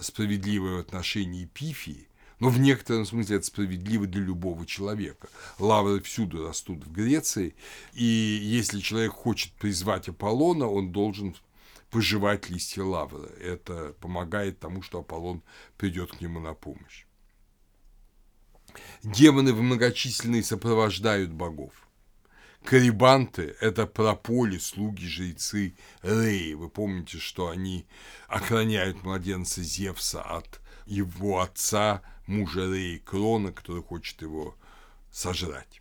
[0.01, 1.47] справедливое в отношении
[2.43, 5.29] но в некотором смысле это справедливо для любого человека.
[5.61, 7.55] Лавры всюду растут в Греции,
[7.93, 11.37] и если человек хочет призвать Аполлона, он должен
[11.91, 13.29] пожевать листья лавры.
[13.41, 15.45] Это помогает тому, что Аполлон
[15.77, 17.05] придет к нему на помощь.
[19.05, 21.73] Демоны в многочисленные сопровождают богов.
[22.65, 26.55] Карибанты– это прополи, слуги, жрецы Реи.
[26.55, 27.87] Вы помните, что они
[28.27, 34.57] охраняют младенца Зевса от его отца, мужа Реи Крона, который хочет его
[35.11, 35.81] сожрать.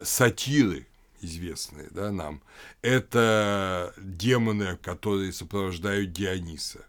[0.00, 0.86] Сатиры,
[1.20, 2.42] известные да, нам,
[2.82, 6.84] это демоны, которые сопровождают Диониса.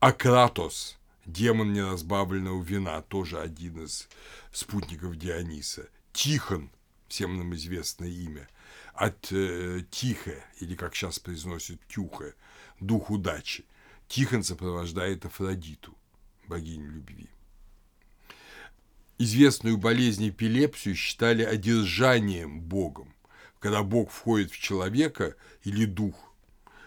[0.00, 0.96] Акратос–
[1.28, 4.08] демон неразбавленного вина, тоже один из
[4.50, 5.88] спутников Диониса.
[6.12, 6.70] Тихон,
[7.06, 8.48] всем нам известное имя,
[8.94, 12.34] от э, Тихо, или как сейчас произносят Тюха,
[12.80, 13.64] дух удачи.
[14.08, 15.94] Тихон сопровождает Афродиту,
[16.48, 17.28] богиню любви.
[19.18, 23.14] Известную болезнь эпилепсию считали одержанием Богом.
[23.58, 25.34] Когда Бог входит в человека
[25.64, 26.14] или дух,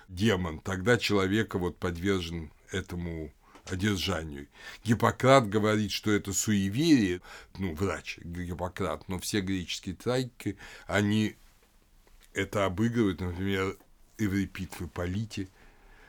[0.07, 3.33] демон, тогда человека вот подвержен этому
[3.65, 4.47] одержанию.
[4.83, 7.21] Гиппократ говорит, что это суеверие,
[7.57, 11.35] ну, врач Гиппократ, но все греческие трагики, они
[12.33, 13.77] это обыгрывают, например,
[14.17, 15.49] Эврипид в Ипполите,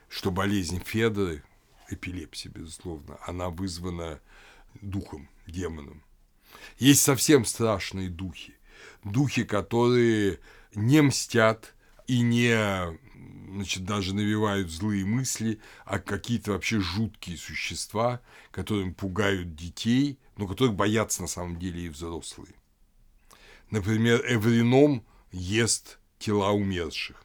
[0.08, 1.42] что болезнь Федоры,
[1.92, 4.20] эпилепсия, безусловно, она вызвана
[4.80, 6.02] духом, демоном.
[6.78, 8.54] Есть совсем страшные духи,
[9.04, 10.40] духи, которые
[10.74, 11.74] не мстят
[12.06, 12.98] и не
[13.52, 20.74] значит, даже навевают злые мысли, а какие-то вообще жуткие существа, которым пугают детей, но которых
[20.74, 22.54] боятся на самом деле и взрослые.
[23.70, 27.24] Например, эврином ест тела умерших.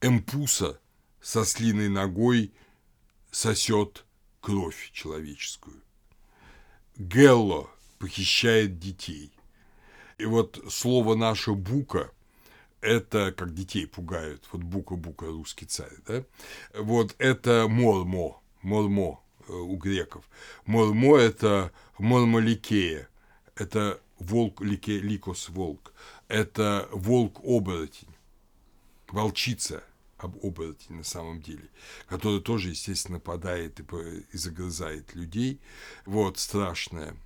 [0.00, 0.80] Эмпуса
[1.28, 2.54] со слиной ногой
[3.30, 4.06] сосет
[4.40, 5.82] кровь человеческую.
[6.96, 9.30] Гелло похищает детей.
[10.16, 12.10] И вот слово наше «бука»
[12.80, 16.24] это как детей пугают, вот бука-бука русский царь, да?
[16.72, 20.24] Вот это мормо, мормо у греков.
[20.64, 23.06] Мормо– это мормоликея,
[23.54, 25.92] это волк, лике, ликос волк,
[26.28, 28.14] это волк-оборотень,
[29.08, 29.84] волчица
[30.18, 31.68] об оборотень на самом деле,
[32.08, 33.84] который тоже, естественно, нападает и,
[34.32, 35.60] и загрызает людей.
[36.04, 37.16] Вот, страшная.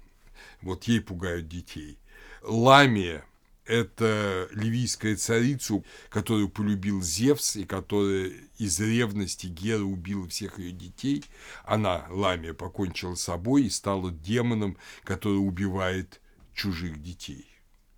[0.61, 1.98] Вот ей пугают детей.
[2.42, 3.24] Ламия–
[3.64, 11.24] это ливийская царица, которую полюбил Зевс, и которая из ревности Гера убила всех ее детей.
[11.64, 16.20] Она, Ламия, покончила с собой и стала демоном, который убивает
[16.55, 17.46] чужих детей.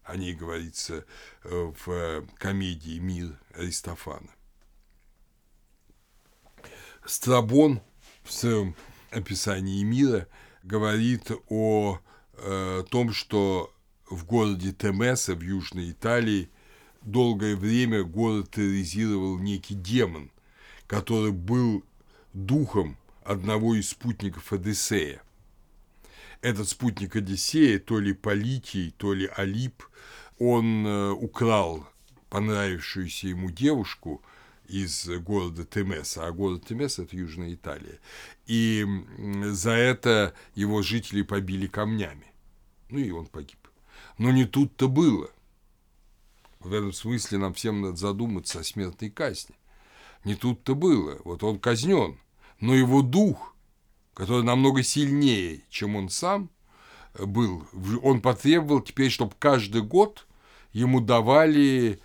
[0.04, 1.07] О ней говорится
[1.44, 4.28] э, в комедии «Мир» Аристофана.
[7.07, 7.83] Страбон
[8.23, 8.75] в своем
[9.11, 10.27] описании мира
[10.62, 12.01] говорит о
[12.35, 13.73] э, том, что
[14.09, 16.49] в городе Темеса в Южной Италии
[17.03, 20.31] долгое время город терроризировал некий демон,
[20.87, 21.85] который был
[22.33, 25.23] духом одного из спутников Одиссея.
[26.40, 29.83] Этот спутник Одиссея, то ли Политий, то ли Алип,
[30.38, 31.87] он э, украл
[32.31, 34.23] понравившуюся ему девушку
[34.66, 38.00] из города Темеса, а город Темеса– это Южная Италия.
[38.46, 38.87] И
[39.44, 42.33] за это его жители побили камнями.
[42.88, 43.59] Ну и он погиб.
[44.18, 45.31] Но не тут-то было.
[46.61, 49.55] В этом смысле нам всем надо задуматься о смертной казни.
[50.24, 51.18] Не тут-то было.
[51.24, 52.18] Вот он казнен,
[52.61, 53.55] но его дух,
[54.14, 56.50] который намного сильнее, чем он сам
[57.18, 57.66] был,
[58.03, 60.27] он потребовал теперь, чтобы каждый год
[60.72, 62.00] ему давали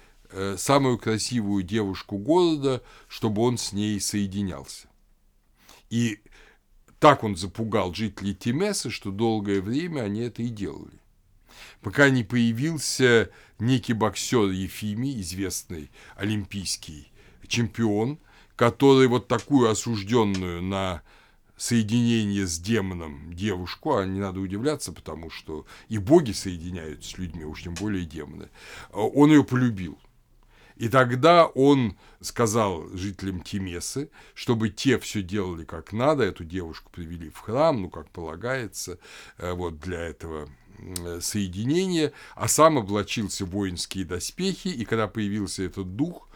[0.58, 4.88] самую красивую девушку города, чтобы он с ней соединялся.
[5.90, 6.20] И
[7.00, 11.00] так он запугал жителей Тимеса, что долгое время они это и делали
[11.82, 17.12] пока не появился некий боксер Ефимий, известный олимпийский
[17.48, 18.20] чемпион,
[18.56, 21.02] который вот такую осужденную на
[21.58, 27.44] соединение с демоном девушку, а не надо удивляться, потому что и боги соединяются с людьми,
[27.44, 28.50] уж тем более демоны,
[28.92, 29.98] он ее полюбил.
[30.80, 37.30] И тогда он сказал жителям Тимесы, чтобы те все делали как надо, эту девушку привели
[37.30, 38.98] в храм, ну, как полагается,
[39.38, 40.50] э, вот для этого
[40.82, 46.30] Э, соединение, а сам облачился в воинские доспехи, и когда появился этот дух,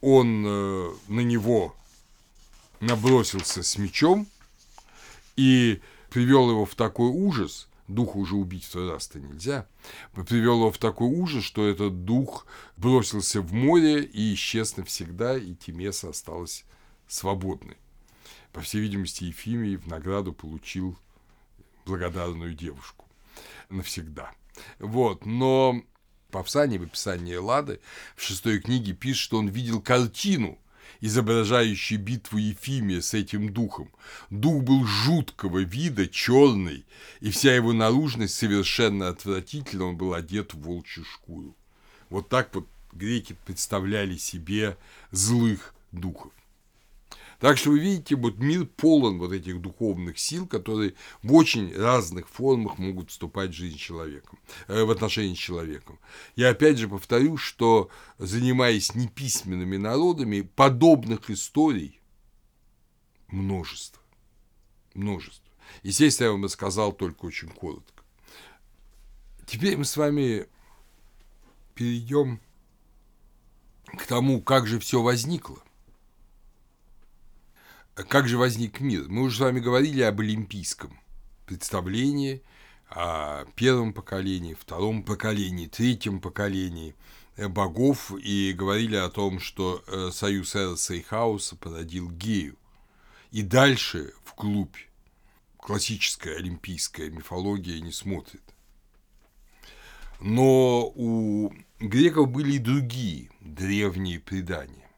[0.00, 1.74] он э, на него
[2.80, 4.26] набросился с мечом
[5.36, 5.80] и
[6.10, 8.36] привел его в такой ужас, духа уже
[8.72, 9.66] тот раз-то нельзя,
[10.12, 12.46] привел его в такой ужас, что этот дух
[12.76, 16.64] бросился в море и исчез навсегда, и Тимеса осталась
[17.08, 17.76] свободной.
[18.52, 20.96] По всей видимости, Ефимий в награду получил
[21.84, 23.06] благодарную девушку
[23.68, 24.32] навсегда.
[24.78, 25.82] Вот, но
[26.30, 27.80] Павсаний в описании Лады
[28.16, 30.58] в шестой книге пишет, что он видел картину,
[31.06, 33.90] изображающую битву Ефимия с этим духом.
[34.30, 36.84] Дух был жуткого вида, черный,
[37.20, 41.54] и вся его наружность совершенно отвратительна, он был одет в волчью шкуру.
[42.10, 44.76] Вот так вот греки представляли себе
[45.10, 46.32] злых духов.
[47.40, 52.28] Так что вы видите, вот мир полон вот этих духовных сил, которые в очень разных
[52.28, 54.36] формах могут вступать в жизнь человека,
[54.68, 55.98] э, в отношении с человеком.
[56.34, 62.00] Я опять же повторю, что занимаясь неписьменными народами, подобных историй
[63.28, 64.02] множество.
[64.94, 65.52] Множество.
[65.82, 68.02] Естественно, я вам рассказал только очень коротко.
[69.46, 70.46] Теперь мы с вами
[71.74, 72.40] перейдем
[73.86, 75.58] к тому, как же все возникло.
[77.96, 79.06] Как же возник мир?
[79.08, 81.00] Мы уже с вами говорили об олимпийском
[81.46, 82.42] представлении,
[82.90, 86.94] о первом поколении, втором поколении, третьем поколении
[87.38, 92.58] богов и говорили о том, что э, союз Эроса и Хаоса породил Гею.
[93.30, 94.76] И дальше вглубь
[95.56, 98.42] классическая олимпийская мифология не смотрит.
[100.20, 104.90] Но у греков были и другие древние предания.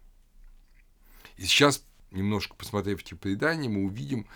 [1.37, 4.27] И сейчас немножко посмотрев эти предания, мы увидим,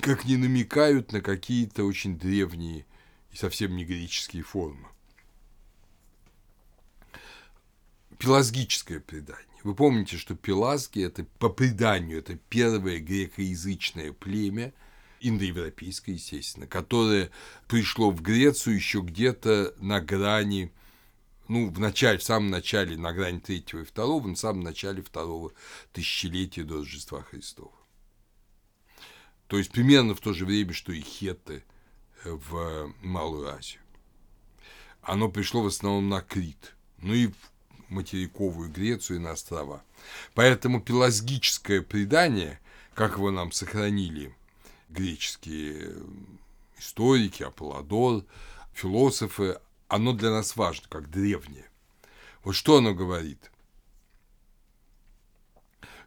[0.00, 2.86] как не намекают на какие-то очень древние
[3.32, 4.88] и совсем не греческие формы.
[8.18, 9.44] Пелазгическое предание.
[9.64, 14.72] Вы помните, что пелазги– это по преданию, это первое грекоязычное племя,
[15.20, 17.30] индоевропейское, естественно, которое
[17.66, 20.72] пришло в Грецию еще где-то на грани–
[21.48, 25.52] ну, в начале, в самом начале, на грани третьего и второго, на самом начале второго
[25.92, 27.72] тысячелетия до Рождества Христова.
[29.46, 31.64] То есть примерно в то же время, что и хетты
[32.24, 33.82] в Малую Азию.
[35.02, 37.34] Оно пришло в основном на Крит, ну и в
[37.88, 39.84] материковую Грецию и на острова.
[40.32, 42.60] Поэтому пелагическое предание,
[42.94, 44.34] как его нам сохранили
[44.88, 45.94] греческие
[46.78, 48.24] историки, Аполлодор,
[48.72, 49.58] философы,
[49.88, 51.68] оно для нас важно, как древнее.
[52.42, 53.50] Вот что оно говорит?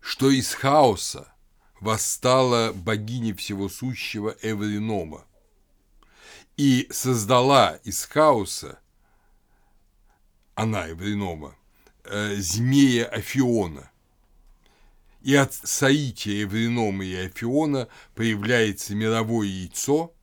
[0.02, 1.34] Что из хаоса
[1.80, 5.26] восстала богиня всего сущего Эвринома
[6.56, 8.80] и создала из хаоса
[10.58, 11.56] она, Эвренома,
[12.04, 13.92] э, змея Афиона.
[15.22, 20.16] И от соития Эвренома и Афиона появляется мировое яйцо,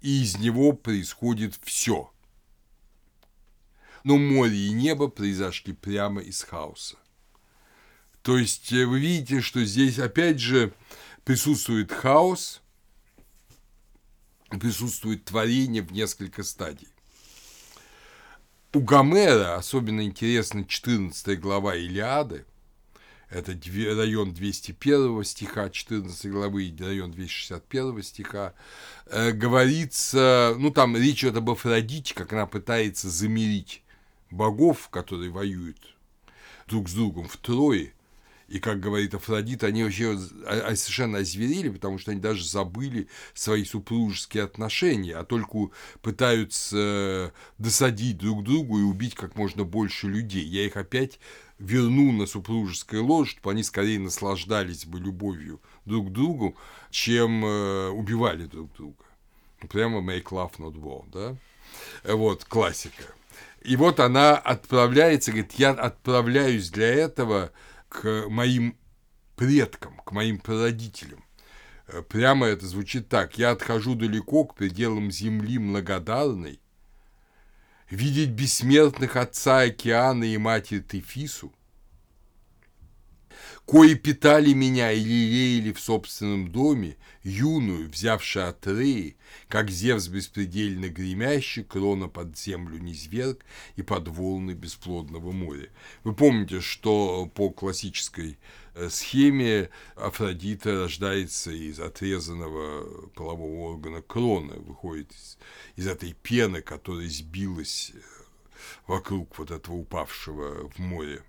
[0.00, 2.13] и из него происходит все.
[4.04, 6.96] Но море и небо произошли прямо из хаоса.
[8.22, 10.72] То есть э, вы видите, что здесь опять же
[11.24, 12.62] присутствует хаос,
[14.48, 16.88] присутствует творение в несколько стадий.
[18.74, 22.44] У Гомера особенно интересна 14 глава Илиады,
[23.30, 28.54] это район 201 стиха 14 главы и район 261 стиха,
[29.06, 33.83] э, говорится, ну там речь идет об Афродите, как она пытается замирить
[34.34, 35.78] богов, которые воюют
[36.66, 37.92] друг с другом в Трое,
[38.48, 44.44] и, как говорит Афродит, они вообще совершенно озверели, потому что они даже забыли свои супружеские
[44.44, 45.70] отношения, а только
[46.02, 50.44] пытаются досадить друг другу и убить как можно больше людей.
[50.44, 51.18] Я их опять
[51.58, 56.56] верну на супружеское ложе, чтобы они скорее наслаждались бы любовью друг к другу,
[56.90, 59.04] чем э, убивали друг друга.
[59.70, 61.36] Прямо make love not war, да?
[62.12, 63.04] Вот, классика.
[63.64, 67.50] И вот она отправляется, говорит, я отправляюсь для этого
[67.88, 68.76] к моим
[69.36, 71.24] предкам, к моим прародителям.
[71.88, 73.38] Э, прямо это звучит так.
[73.38, 76.60] Я отхожу далеко к пределам земли многодарной,
[77.88, 81.50] видеть бессмертных отца океана и матерь Тефису,
[83.64, 89.16] кои питали меня и лелеяли в собственном доме, юную, взявши от Реи,
[89.48, 93.44] как Зевс беспредельно гремящий, крона под землю низверг
[93.76, 95.70] и под волны бесплодного моря.
[96.04, 98.38] Вы помните, что по классической
[98.74, 105.38] э, схеме Афродита рождается из отрезанного полового органа крона, выходит из,
[105.76, 107.98] из этой пены, которая сбилась э,
[108.86, 111.22] вокруг вот этого упавшего в море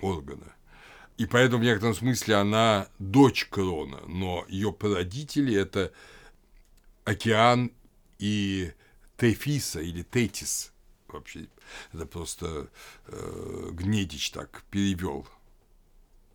[0.00, 0.54] органа.
[1.20, 5.92] И поэтому в некотором смысле она дочь Крона, но ее прародители– это
[7.04, 7.72] океан
[8.18, 8.72] и
[9.18, 10.72] Тефиса или Тетис.
[11.08, 11.48] Вообще,
[11.92, 12.70] это просто
[13.08, 15.28] э, Гнедич так перевел.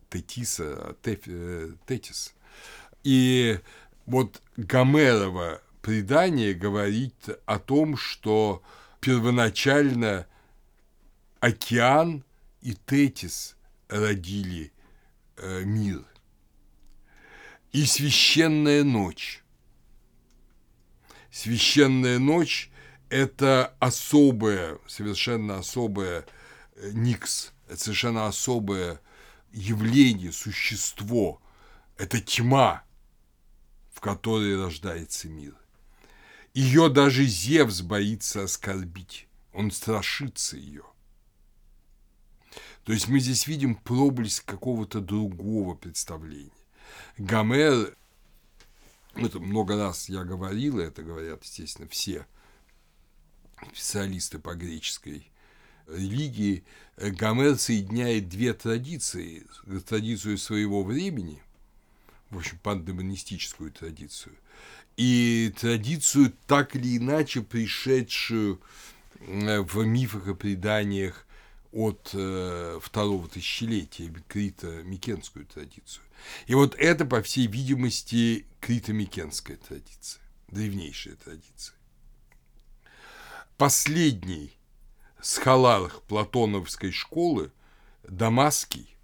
[0.08, 2.32] Тетиса, а Теф, э, Тетис.
[3.02, 3.58] И
[4.04, 8.62] вот Гомерово предание говорит о том, что
[9.00, 10.28] первоначально
[11.40, 12.22] океан
[12.62, 13.56] и Тетис
[13.88, 14.72] родили
[15.36, 16.04] э, мир.
[17.72, 19.42] И священная ночь.
[21.30, 22.70] Священная ночь–
[23.10, 26.26] это особое, совершенно особое
[26.76, 29.00] э, никс, это совершенно особое
[29.52, 31.40] явление, существо.
[31.98, 32.84] Это тьма,
[33.92, 35.54] в которой рождается мир.
[36.54, 40.84] Ее даже Зевс боится оскорбить, он страшится ее–
[42.86, 46.52] то есть мы здесь видим проблеск какого-то другого представления.
[47.18, 47.96] Гомер,
[49.16, 52.26] это много раз я говорил, это говорят, естественно, все
[53.74, 55.28] специалисты по греческой
[55.88, 56.62] религии,
[56.96, 59.44] Гомер соединяет две традиции.
[59.88, 61.42] Традицию своего времени,
[62.30, 64.36] в общем, пандемонистическую традицию,
[64.96, 68.60] и традицию, так или иначе пришедшую
[69.18, 71.25] в мифах и преданиях
[71.76, 76.02] от э, второго тысячелетия Крита-Микенскую традицию.
[76.46, 81.76] И вот это, по всей видимости, Крито-Микенская традиция, древнейшая традиция.
[83.58, 84.56] Последний
[85.20, 87.52] схоларх платоновской школы,
[88.04, 88.96] Дамасский,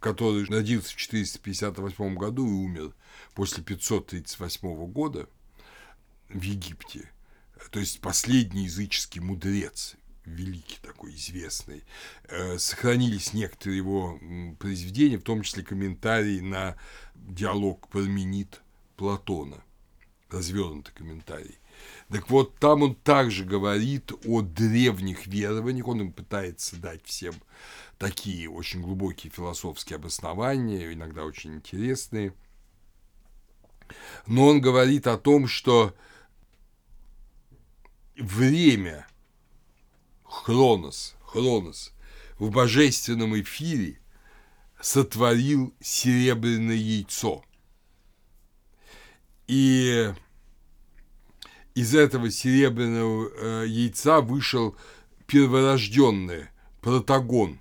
[0.00, 2.94] который родился в 458 году и умер
[3.34, 5.28] после 538 года
[6.28, 7.12] в Египте,
[7.70, 11.84] то есть последний языческий мудрец, великий такой, известный.
[12.28, 14.18] Э, сохранились некоторые его
[14.58, 16.76] произведения, в том числе комментарии на
[17.14, 18.60] диалог Парменид
[18.96, 19.62] Платона,
[20.30, 21.58] развернутый комментарий.
[22.10, 27.34] Так вот, там он также говорит о древних верованиях, он им пытается дать всем
[27.98, 32.34] такие очень глубокие философские обоснования, иногда очень интересные.
[34.26, 35.94] Но он говорит о том, что
[38.16, 39.06] время
[40.30, 41.92] Хронос, Хронос
[42.38, 43.98] в божественном эфире
[44.80, 47.44] сотворил серебряное яйцо.
[49.48, 50.12] И
[51.74, 54.76] из этого серебряного э, яйца вышел
[55.26, 56.46] перворожденный
[56.80, 57.60] протагон.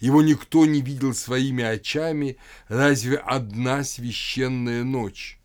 [0.00, 2.38] Его никто не видел своими очами,
[2.68, 5.38] разве одна священная ночь,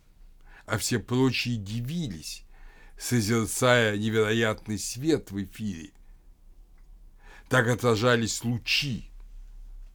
[0.66, 2.43] а все прочие дивились,
[2.97, 5.91] созерцая невероятный свет в эфире,
[7.50, 9.10] так отражались лучи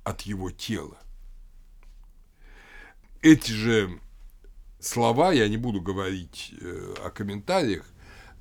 [0.05, 0.99] от его тела.
[3.23, 4.01] Эти же
[4.79, 7.85] слова, я не буду говорить э, о комментариях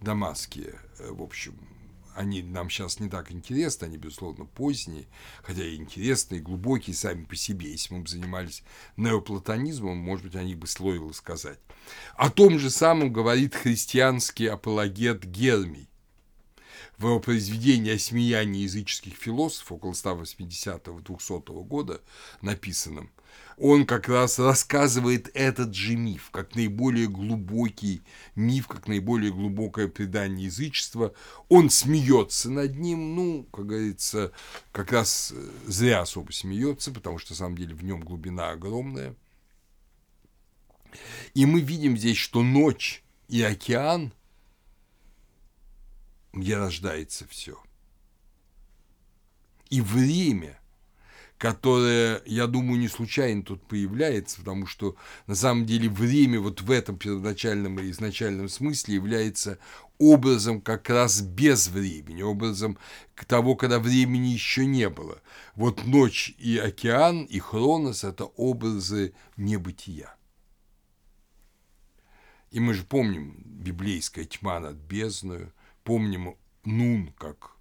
[0.02, 1.60] Дамаске, э, в общем,
[2.16, 5.08] они нам сейчас не так интересны, они, безусловно, поздние,
[5.42, 7.72] хотя и интересные, и глубокие сами по себе.
[7.72, 8.64] Если мы бы занимались
[8.98, 11.60] неоплатонизмом, может быть, о них бы стоило сказать.
[12.16, 15.89] О том же самом говорит христианский апологет Гермий,
[17.00, 22.02] в его произведении о смеянии языческих философов около 180-200 года
[22.42, 23.10] написанном,
[23.58, 28.02] он как раз рассказывает этот же миф, как наиболее глубокий
[28.36, 31.14] миф, как наиболее глубокое предание язычества.
[31.48, 34.32] Он смеется над ним, ну, как говорится,
[34.72, 39.16] как раз э, зря особо смеется, потому что на самом деле в нем глубина огромная.
[41.34, 44.14] И мы видим здесь, что ночь и океан,
[46.34, 47.62] где рождается все,
[49.70, 50.60] и время,
[51.38, 56.70] которое, я думаю, не случайно тут появляется, потому что на самом деле время вот в
[56.70, 59.58] этом первоначальном и изначальном смысле является
[59.98, 62.78] образом как раз без времени, образом
[63.28, 65.22] того, когда времени еще не было.
[65.56, 70.16] Вот ночь и океан, и Хронос– это образы небытия.
[72.52, 75.54] И мы же помним библейская тьма над бездною,
[75.90, 76.36] помним
[76.66, 77.58] Нун как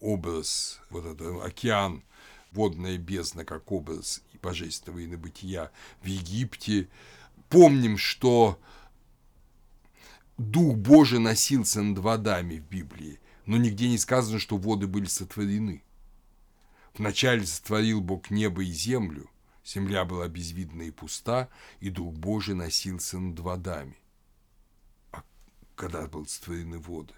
[0.00, 2.02] образ, вот этот океан–
[2.52, 5.70] водная бездна как образ божественного инобытия
[6.00, 6.88] в Египте.
[7.50, 8.58] Помним, что
[10.38, 15.82] Дух Божий носился над водами в Библии, но нигде не сказано, что воды были сотворены.
[16.96, 19.28] Вначале сотворил Бог небо и землю,
[19.66, 21.50] земля была безвидна и пуста,
[21.80, 23.98] и Дух Божий носился над водами.
[25.12, 25.22] А
[25.74, 27.12] когда были сотворены воды?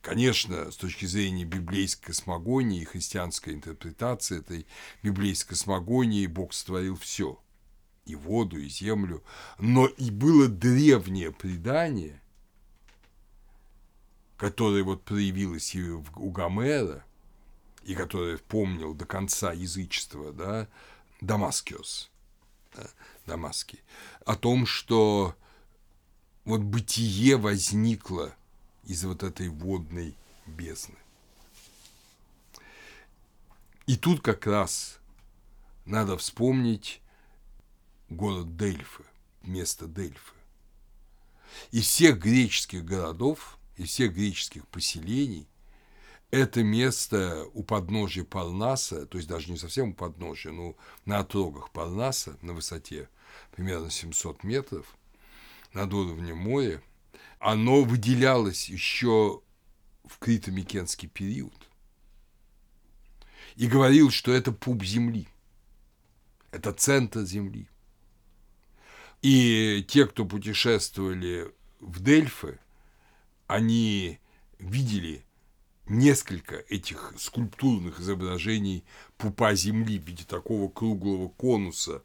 [0.00, 4.66] Конечно, с точки зрения библейской космогонии и христианской интерпретации этой
[5.02, 7.40] библейской космогонии Бог сотворил все–
[8.08, 9.22] и воду, и землю,
[9.58, 12.20] но и было древнее предание,
[14.36, 17.04] которое вот проявилось и у Гомера,
[17.84, 20.68] и которое помнил до конца язычества, да,
[21.20, 22.10] Дамаскиос,
[22.74, 22.88] да,
[23.26, 23.80] Дамаски,
[24.24, 25.36] о том, что
[26.44, 28.34] вот бытие возникло
[28.88, 30.16] из вот этой водной
[30.46, 30.96] бездны.
[33.86, 34.98] И тут как раз
[35.84, 37.00] надо вспомнить
[38.08, 39.04] город Дельфы,
[39.42, 40.34] место Дельфы.
[41.70, 45.46] Из всех греческих городов, из всех греческих поселений,
[46.30, 51.70] это место у подножия Парнаса, то есть даже не совсем у подножия, но на отрогах
[51.70, 53.08] Парнаса на высоте
[53.52, 54.96] примерно 700 метров
[55.72, 56.82] над уровнем моря,
[57.38, 59.42] оно выделялось еще
[60.04, 61.68] в крито-микенский период
[63.56, 65.28] и говорил, что это пуп Земли,
[66.50, 67.68] это центр Земли.
[69.20, 72.58] И те, кто путешествовали в Дельфы,
[73.48, 74.20] они
[74.58, 75.24] видели
[75.88, 78.84] несколько этих скульптурных изображений
[79.16, 82.02] пупа Земли в виде такого круглого конуса.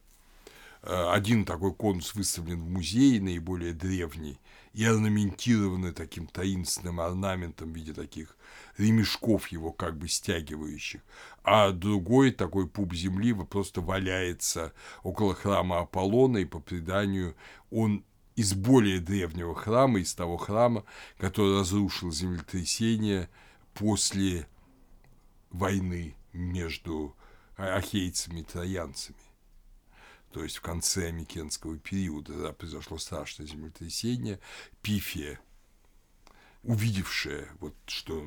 [0.82, 4.40] Э, один такой конус выставлен в музее, наиболее древний,
[4.74, 8.36] и орнаментированы таким таинственным орнаментом в виде таких
[8.78, 11.02] ремешков его как бы стягивающих,
[11.44, 17.36] а другой такой пуп земли просто валяется около храма Аполлона, и по преданию
[17.70, 18.04] он
[18.36, 20.86] из более древнего храма, из того храма,
[21.18, 23.30] который разрушил землетрясение
[23.76, 24.48] после
[25.52, 27.16] войны между
[27.58, 29.23] ахейцами и троянцами
[30.34, 34.40] то есть в конце Микенского периода, да, произошло страшное землетрясение,
[34.82, 35.40] Пифия,
[36.64, 38.26] увидевшая, вот, что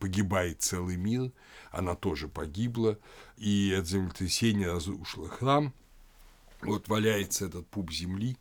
[0.00, 1.32] погибает целый мир,
[1.70, 2.98] она тоже погибла,
[3.36, 5.74] и от землетрясения разрушила храм,
[6.62, 8.38] вот валяется этот пуп земли,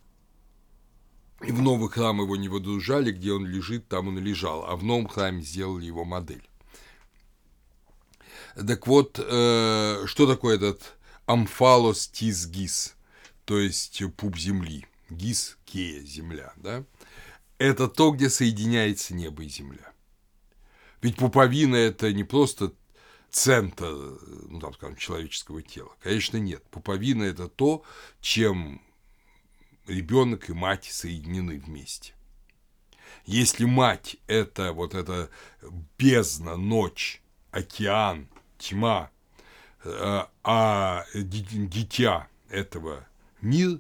[1.42, 4.78] и в новый храм его не выдружали, где он лежит, там он и лежал, а
[4.78, 6.48] в новом храме сделали его модель.
[8.56, 12.96] Так вот, э, что такое этот амфалос тис гис,
[13.46, 16.84] то есть пуп земли, гис кея, земля, да,
[17.58, 19.92] это то, где соединяется небо и земля.
[21.02, 22.74] Ведь пуповина– это не просто
[23.30, 23.92] центр,
[24.50, 25.92] ну, там, скажем, человеческого тела.
[26.02, 26.64] Конечно, нет.
[26.72, 27.84] Пуповина– это то,
[28.22, 28.82] чем
[29.88, 32.14] ребенок и мать соединены вместе.
[33.26, 35.30] Если мать– это вот эта
[35.98, 37.22] бездна, ночь,
[37.52, 39.12] океан, тьма,
[40.44, 43.08] а дитя этого
[43.42, 43.80] мир,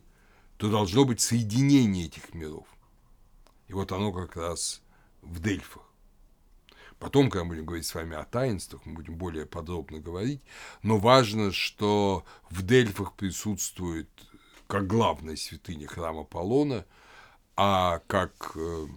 [0.58, 2.68] то должно быть соединение этих миров.
[3.68, 4.82] И вот оно как раз
[5.22, 5.84] в Дельфах.
[7.00, 10.42] Потом, когда мы будем говорить с вами о таинствах, мы будем более подробно говорить.
[10.82, 14.10] Но важно, что в Дельфах присутствует
[14.68, 16.86] как главная святыня храма Аполлона,
[17.58, 18.88] а как э,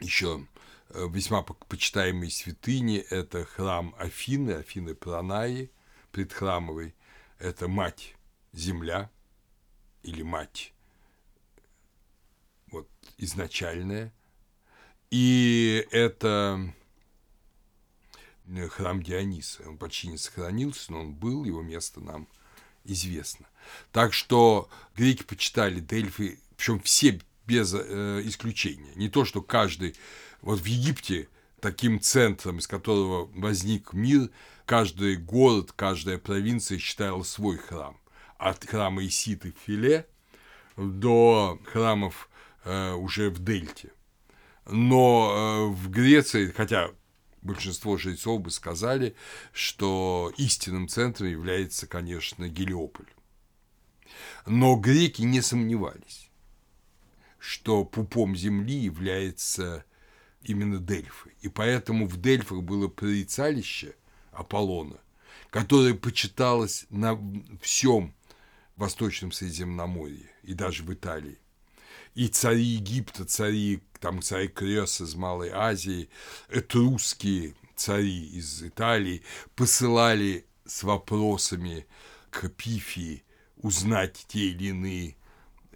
[0.00, 0.59] еще э,
[0.94, 5.70] весьма почитаемые святыни– это храм Афины, Афины Пранаи,
[6.12, 6.94] предхрамовый,
[7.38, 8.14] это мать
[8.52, 9.10] земля
[10.02, 10.72] или мать
[12.70, 12.88] вот
[13.18, 14.12] изначальная,
[15.10, 16.72] и это
[18.70, 19.68] храм Диониса.
[19.68, 22.28] Он почти не сохранился, но он был, его место нам
[22.84, 23.46] известно.
[23.92, 28.92] Так что греки почитали Дельфы, причем все без э, исключения.
[28.94, 29.96] Не то, что каждый,
[30.42, 31.28] вот в Египте
[31.60, 34.30] таким центром, из которого возник мир,
[34.64, 37.96] каждый город, каждая провинция считала свой храм.
[38.38, 40.06] От храма Иситы в Филе
[40.76, 42.30] до храмов
[42.64, 43.92] э, уже в Дельте.
[44.66, 46.90] Но э, в Греции, хотя
[47.42, 49.14] большинство жрецов бы сказали,
[49.52, 53.06] что истинным центром является, конечно, Гелиополь.
[54.46, 56.30] Но греки не сомневались,
[57.38, 59.84] что пупом земли является
[60.42, 61.32] именно Дельфы.
[61.40, 63.94] И поэтому в Дельфах было прорицалище
[64.32, 65.00] Аполлона,
[65.50, 67.18] которое почиталось на
[67.60, 68.14] всем
[68.76, 71.38] Восточном Средиземноморье и даже в Италии.
[72.14, 76.08] И цари Египта, цари, там царь Крес из Малой Азии,
[76.48, 79.22] этрусские цари из Италии
[79.54, 81.86] посылали с вопросами
[82.30, 83.24] к Пифии
[83.56, 85.16] узнать те или иные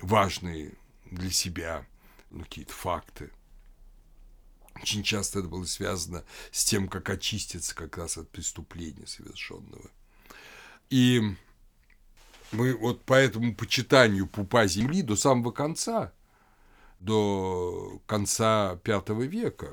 [0.01, 0.73] важные
[1.11, 1.87] для себя
[2.31, 3.31] ну, какие-то факты.
[4.81, 9.91] Очень часто это было связано с тем, как очиститься как раз от преступления совершенного.
[10.91, 11.23] И
[12.53, 16.13] мы вот по этому почитанию пупа земли до самого конца,
[17.01, 19.73] до конца V века,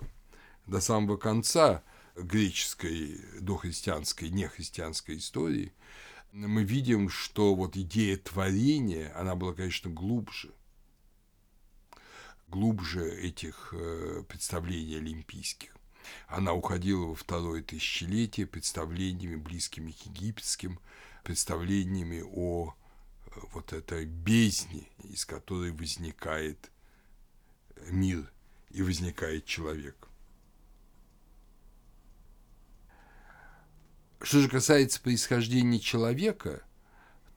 [0.67, 1.83] до самого конца
[2.15, 5.73] греческой, дохристианской, нехристианской истории,
[6.31, 10.53] мы видим, что вот идея творения, она была, конечно, глубже
[12.51, 15.75] глубже этих э, представлений олимпийских.
[16.27, 20.79] Она уходила во второе тысячелетие представлениями, близкими к египетским,
[21.23, 22.75] представлениями о
[23.25, 26.69] э, вот этой бездне, из которой возникает
[27.89, 28.31] мир
[28.69, 30.09] и возникает человек.
[34.21, 36.63] Что же касается происхождения человека,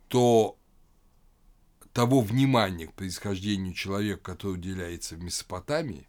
[0.09, 0.59] то
[1.95, 6.09] того внимания к происхождению человека, который уделяется в Месопотамии,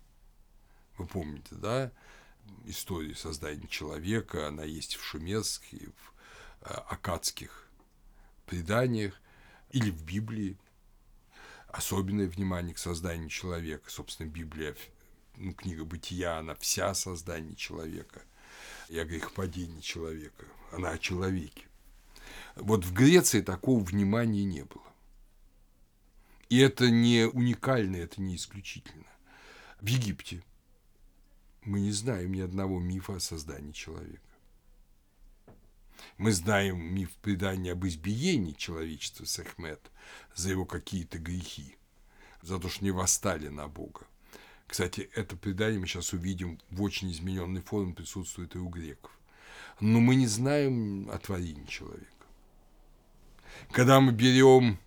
[0.97, 1.91] вы помните, да,
[2.65, 6.13] историю создания человека, она есть в шумерских, в
[6.61, 7.69] э, акадских
[8.47, 9.13] преданиях
[9.71, 10.57] или в Библии.
[11.67, 13.91] Особенное внимание к созданию человека.
[13.91, 14.75] Собственно, Библия,
[15.35, 18.23] ну, книга Бытия, она вся о создании человека
[18.89, 20.45] и о грехопадении человека.
[20.71, 21.65] Она о человеке.
[22.55, 24.94] Вот в Греции такого внимания не было.
[26.49, 29.05] И это не уникально, это не исключительно.
[29.81, 30.43] В Египте
[31.63, 34.21] мы не знаем ни одного мифа о создании человека.
[36.17, 39.91] Мы знаем миф предания об избиении человечества Сахмет
[40.35, 41.75] за его какие-то грехи,
[42.41, 44.01] за то, что не восстали на Бога.
[44.67, 49.11] Кстати, это предание мы сейчас увидим в очень измененной форме, присутствует и у греков.
[49.79, 52.07] Но мы не знаем о творении человека.
[53.71, 54.79] Когда мы берем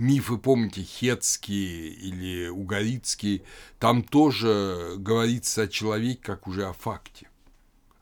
[0.00, 3.42] мифы, помните, хетские или угорицкие,
[3.78, 7.28] там тоже говорится о человеке как уже о факте.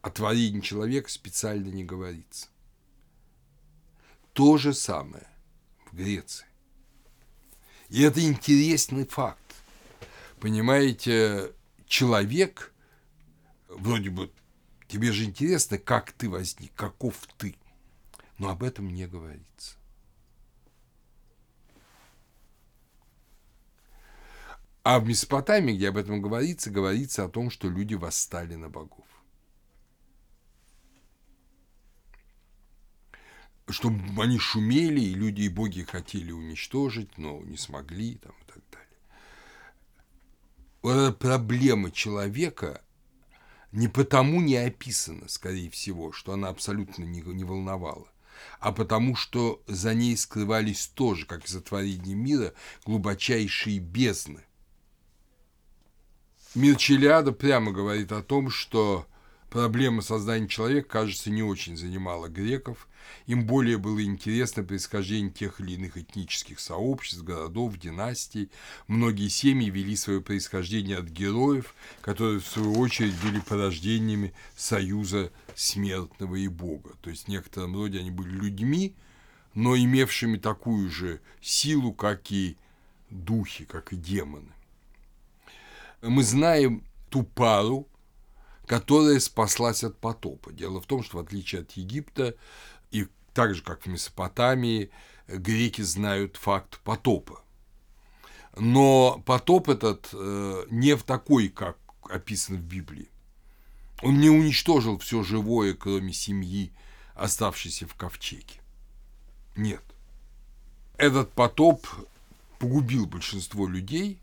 [0.01, 2.47] О творении человека специально не говорится.
[4.33, 5.27] То же самое
[5.91, 6.47] в Греции.
[7.89, 9.57] И это интересный факт.
[10.39, 11.53] Понимаете,
[11.87, 12.73] человек,
[13.69, 14.31] вроде бы,
[14.87, 17.57] тебе же интересно, как ты возник, каков ты,
[18.39, 19.78] но об этом не говорится.
[24.89, 29.05] А в Месопотамии, где об этом говорится, говорится о том, что люди восстали на богов.
[33.69, 38.63] Что они шумели, и люди и боги хотели уничтожить, но не смогли там, и так
[38.73, 38.89] далее.
[40.81, 42.83] Вот эта проблема человека
[43.73, 48.11] не потому не описана, скорее всего, что она абсолютно не, не волновала,
[48.59, 52.55] а потому что за ней скрывались тоже, как и за творение мира,
[52.87, 54.48] глубочайшие бездны,
[56.55, 59.07] Мир Челиада прямо говорит о том, что
[59.51, 62.87] Проблема создания человека, кажется, не очень занимала греков,
[63.27, 68.51] им более было интересно происхождение тех или иных этнических сообществ, городов, династий.
[68.89, 76.35] Многие семьи вели свое происхождение от героев, которые, в свою очередь, были порождениями союза смертного
[76.35, 76.91] и Бога.
[77.01, 78.95] То есть, в некотором роде они были людьми,
[79.55, 82.59] но имевшими такую же силу, как и
[83.09, 84.53] духи, как и демоны.
[86.03, 87.89] Мы знаем ту пару,
[88.67, 90.53] которая спаслась от потопа.
[90.53, 92.35] Дело в том, что в отличие от Египта,
[92.91, 94.91] и так же, как в Месопотамии,
[95.27, 97.43] греки знают факт потопа.
[98.57, 103.09] Но потоп этот э, не в такой, как описан в Библии.
[104.03, 106.73] Он не уничтожил все живое, кроме семьи,
[107.15, 108.61] оставшейся в ковчеге.
[109.57, 109.83] Нет.
[110.97, 111.87] Этот потоп
[112.59, 114.21] погубил большинство людей.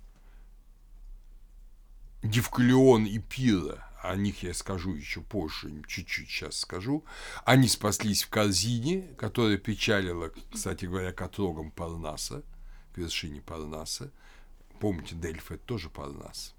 [2.25, 7.03] Дивкалион и Пира о них я скажу еще позже, чуть-чуть сейчас скажу,
[7.43, 12.43] они спаслись в корзине, которая печалила, кстати говоря, к отрогам Парнаса,
[12.95, 14.11] вершине Парнаса.
[14.79, 16.53] Помните, Дельф– это тоже Парнас.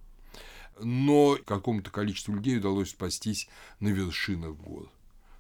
[0.81, 3.49] Но какому-то количеству людей удалось спастись
[3.81, 4.85] на вершинах гор.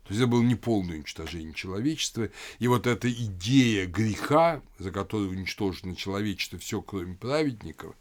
[0.05, 2.31] То есть это было не полное уничтожение человечества.
[2.61, 7.97] И вот эта идея греха, за которую уничтожено человечество все, кроме праведников,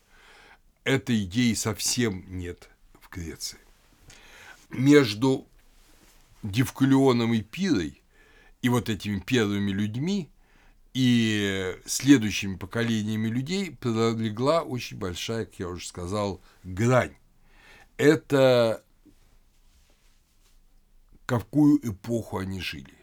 [0.85, 2.69] этой идеи совсем нет
[3.01, 3.59] в Греции
[4.69, 5.45] между
[6.43, 8.01] Дивкулионом и Пирой
[8.61, 10.29] и вот этими первыми людьми
[10.93, 17.15] и следующими поколениями людей пролегла очень большая, как я уже сказал, грань.
[17.97, 18.83] Это
[21.25, 22.93] какую эпоху они жили.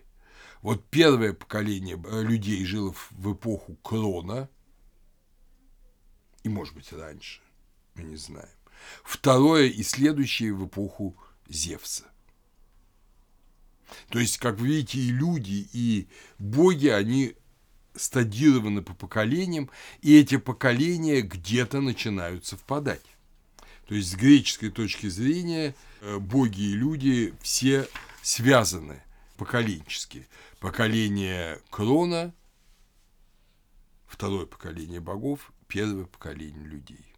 [0.62, 4.49] Вот первое поколение людей жило в эпоху Крона,
[6.45, 7.41] и, может быть, раньше,
[7.95, 8.49] мы не знаем.
[9.05, 11.16] Второе и следующее в эпоху
[11.49, 12.05] Зевса.
[14.09, 17.34] То есть, как вы видите, и люди, и боги, они
[17.95, 19.70] стадированы по поколениям,
[20.01, 23.05] и эти поколения где-то начинают совпадать.
[23.86, 27.86] То есть, с греческой точки зрения, э, боги и люди все
[28.22, 29.03] связаны
[29.36, 30.26] поколенчески.
[30.59, 32.32] Поколение Крона,
[34.07, 37.12] второе поколение богов, первое поколение людей.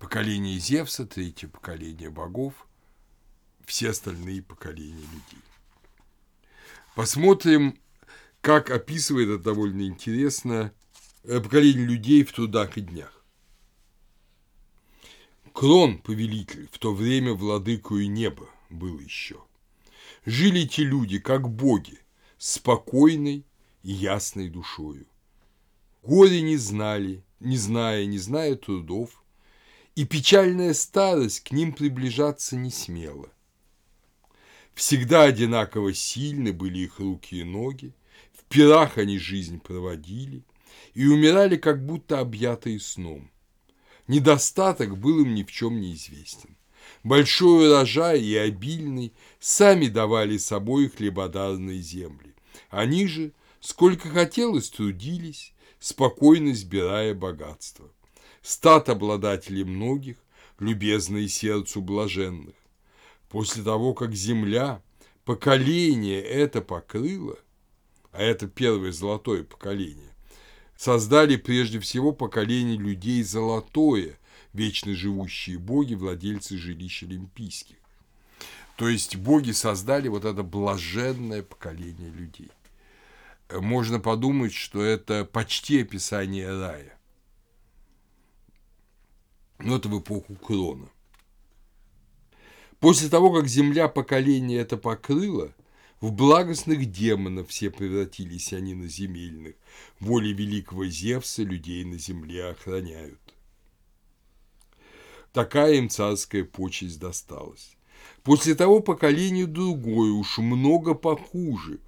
[0.00, 2.66] Поколение Зевса, третье поколение богов–
[3.66, 5.44] все остальные поколения людей.
[6.96, 7.78] Посмотрим,
[8.40, 10.72] как описывает это довольно интересно
[11.24, 13.22] э, поколение людей в трудах и днях.
[15.52, 19.44] Крон, повелитель, в то время владыку и неба был еще.
[20.24, 21.98] Жили те люди, как боги,
[22.38, 23.44] спокойной
[23.82, 25.06] и ясной душою.
[26.02, 29.19] Горе не знали, не зная, не зная трудов,
[29.94, 33.28] и печальная старость к ним приближаться не смела.
[34.74, 37.92] Всегда одинаково сильны были их руки и ноги,
[38.32, 40.42] в пирах они жизнь проводили
[40.94, 43.30] и умирали как будто объятые сном.
[44.06, 46.56] Недостаток был им ни в чем не известен.
[47.04, 52.34] Большой урожай и обильный сами давали собой хлебодарные земли.
[52.70, 57.90] Они же, сколько хотелось, трудились, спокойно сбирая богатство.
[58.42, 60.16] Стат обладателей многих,
[60.58, 62.54] любезные сердцу блаженных.
[63.28, 64.82] После того, как Земля,
[65.24, 67.38] поколение это покрыло,
[68.12, 70.14] а это первое золотое поколение,
[70.76, 74.18] создали прежде всего поколение людей золотое,
[74.52, 77.76] вечно живущие боги, владельцы жилищ олимпийских.
[78.76, 82.50] То есть боги создали вот это блаженное поколение людей.
[83.50, 86.99] Можно подумать, что это почти описание рая.
[89.62, 90.88] Но это в эпоху Крона.
[92.78, 95.52] После того, как земля поколения это покрыла,
[96.00, 99.54] в благостных демонов все превратились они на земельных.
[99.98, 103.20] Воли великого Зевса людей на земле охраняют.
[105.32, 107.76] Такая им царская почесть досталась.
[108.22, 111.80] После того поколению другое, уж много похуже.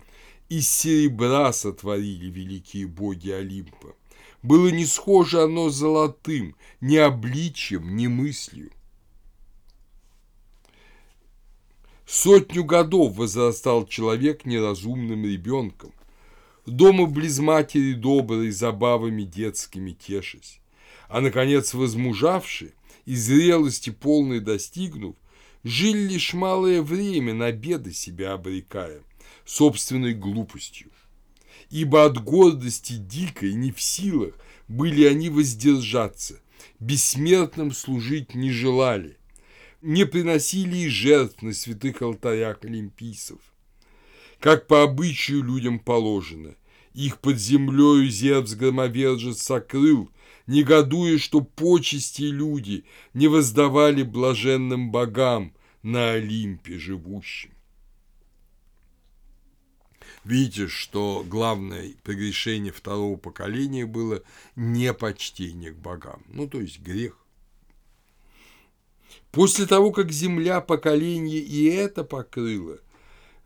[0.51, 3.97] Из серебра сотворили великие боги Олимпа.
[4.43, 8.73] Было не схоже оно золотым, ни обличием, ни мыслью.
[12.07, 15.93] Сотню годов возрастал человек неразумным ребенком,
[16.67, 20.61] дома близ матери доброй, забавами детскими тешась,
[21.09, 22.75] а, наконец, возмужавший
[23.07, 25.15] и зрелости полной достигнув,
[25.63, 29.03] жил лишь малое время на беды себя обрекая,
[29.45, 30.91] собственной глупостью.
[31.73, 34.35] Ибо от гордости дикой не в силах
[34.69, 36.39] были они воздержаться,
[36.79, 39.17] бессмертным служить не желали,
[39.81, 43.39] не приносили и жертв на святых алтарях олимпийцев,
[44.39, 46.57] как по обычаю людям положено.
[46.93, 50.11] Их под землею Зевс-громовержец сокрыл,
[50.47, 57.52] негодуя, что почести люди не воздавали блаженным богам на Олимпе живущим.
[60.25, 64.23] Видите, что главное прегрешение второго поколения было
[64.55, 67.19] непочтение к богам, ну то есть грех.
[69.33, 72.79] После того, как земля поколения и это покрыла,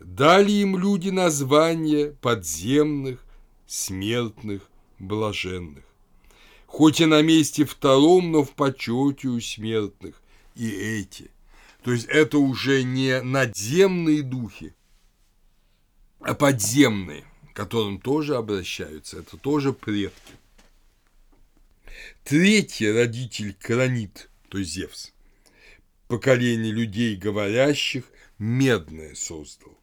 [0.00, 3.24] дали им люди название подземных,
[3.66, 4.68] смертных,
[4.98, 5.84] блаженных.
[6.66, 10.20] Хоть и на месте втором, но в почете у смертных
[10.54, 11.30] и эти.
[11.82, 14.74] То есть это уже не надземные духи,
[16.34, 20.32] подземные, к которым тоже обращаются, это тоже предки.
[22.24, 25.12] Третий родитель Кранит, то есть Зевс,
[26.08, 28.04] поколение людей говорящих,
[28.38, 29.78] медное создал.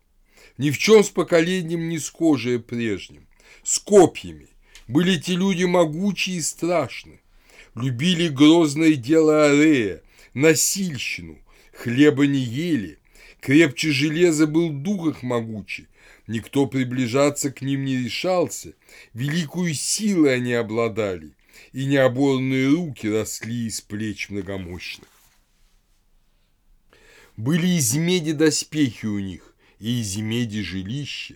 [0.57, 3.27] Ни в чем с поколением не схожее прежним,
[3.63, 4.47] с копьями.
[4.87, 7.21] Были те люди могучие и страшны,
[7.75, 10.01] любили грозное дело Арея,
[10.33, 11.39] насильщину,
[11.73, 12.99] хлеба не ели,
[13.39, 15.87] крепче железа был дух их могучий,
[16.27, 18.73] Никто приближаться к ним не решался,
[19.13, 21.31] великую силу они обладали,
[21.73, 25.09] и необорные руки росли из плеч многомощных.
[27.35, 31.35] Были из меди доспехи у них, и из меди жилища.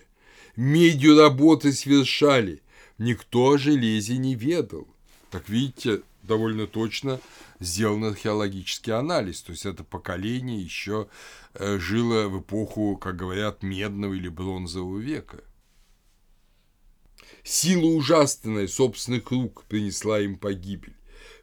[0.56, 2.62] Медью работы свершали,
[2.98, 4.88] никто о железе не ведал.
[5.32, 7.20] Так видите, довольно точно
[7.60, 9.42] сделан археологический анализ.
[9.42, 11.08] То есть это поколение еще
[11.54, 15.44] э, жило в эпоху, как говорят, медного или бронзового века.
[17.44, 20.96] Сила ужасная собственных рук принесла им погибель.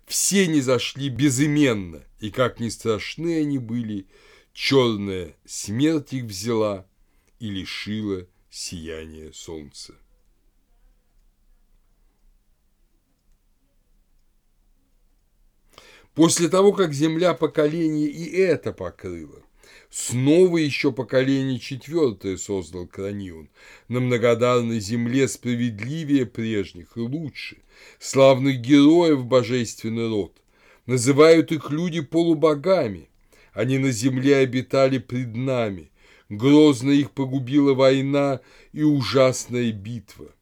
[0.06, 4.06] Все не зашли безыменно, и как ни страшны они были,
[4.52, 6.86] черная смерть их взяла
[7.38, 9.94] и лишила сияния солнца.
[16.14, 19.42] После того, как земля поколение и это покрыла,
[19.90, 23.48] снова еще поколение четвертое создал Кранион,
[23.88, 27.56] на многодарной земле справедливее прежних и лучше,
[27.98, 30.40] славных героев божественный род.
[30.86, 33.08] Называют их люди полубогами.
[33.52, 35.90] Они на земле обитали пред нами.
[36.28, 38.40] Грозно их погубила война
[38.72, 40.33] и ужасная битва.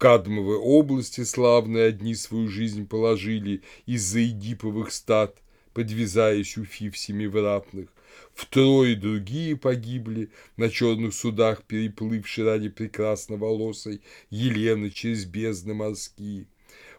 [0.00, 5.36] Кадмовой области славные одни свою жизнь положили из-за Эдиповых стад,
[5.74, 7.90] подвязаясь у фив семивратных.
[8.32, 16.46] Втрое другие погибли на черных судах, переплывшие ради прекрасноволосой Елены через бездны морские.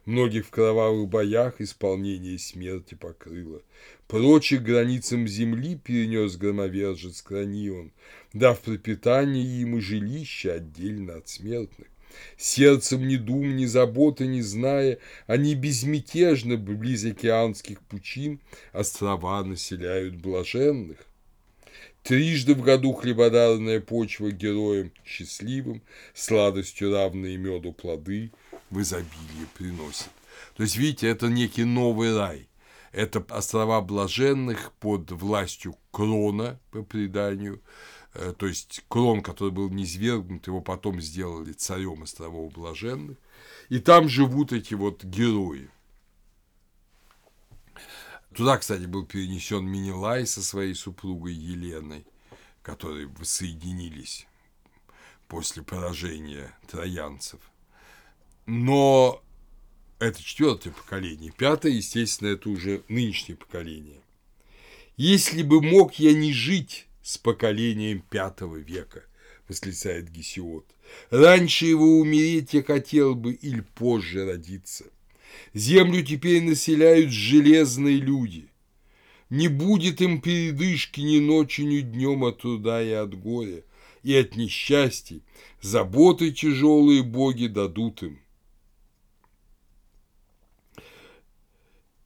[0.05, 3.63] Многих в кровавых боях исполнение смерти покрыло.
[4.07, 7.93] Прочих границам земли перенес громовержец Кранион,
[8.31, 11.87] дав пропитание им и жилище отдельно от смертных.
[12.37, 14.97] Сердцем ни дум, ни заботы не зная,
[15.27, 18.39] они безмятежно близ океанских пучин
[18.73, 20.97] острова населяют блаженных.
[22.03, 25.83] Трижды в году хлебодарная почва героям счастливым,
[26.15, 28.31] сладостью равные меду плоды
[28.71, 30.09] в изобилии приносит.
[30.55, 32.47] То есть, видите, это некий новый рай.
[32.91, 37.61] Это острова блаженных под властью крона, по преданию,
[38.13, 43.17] то есть Крон, который был низвергнут, его потом сделали царем островов Блаженных,
[43.69, 45.69] и там живут эти вот герои.
[48.33, 52.05] Туда, кстати, был перенесен Минилай со своей супругой Еленой,
[52.61, 54.27] которые воссоединились
[55.27, 57.39] после поражения троянцев.
[58.45, 59.21] Но
[59.99, 61.31] это четвертое поколение.
[61.31, 64.01] Пятое, естественно, это уже нынешнее поколение.
[64.97, 69.03] Если бы мог я не жить с поколением пятого века,
[69.49, 70.65] восклицает Гесиод.
[71.09, 74.85] Раньше его умереть я хотел бы или позже родиться.
[75.53, 78.47] Землю теперь населяют железные люди.
[79.29, 83.63] Не будет им передышки ни ночью, ни днем от труда и от горя,
[84.03, 85.21] и от несчастий.
[85.61, 88.21] Заботы тяжелые боги дадут им.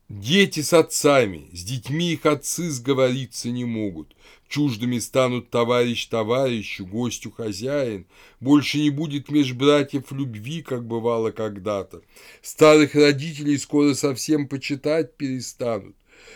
[0.07, 4.15] Дети с отцами, с детьми их отцы сговориться не могут.
[4.47, 8.05] Чуждыми станут товарищ товарищу, гостю хозяин.
[8.39, 12.03] Больше не будет меж братьев любви, как бывало когда-то.
[12.43, 15.95] Старых родителей скоро совсем почитать перестанут.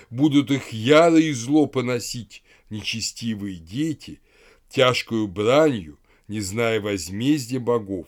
[0.10, 2.42] Будут их яро и зло поносить
[2.72, 4.20] нечестивые дети,
[4.70, 8.08] тяжкую бранью, не зная возмездия богов.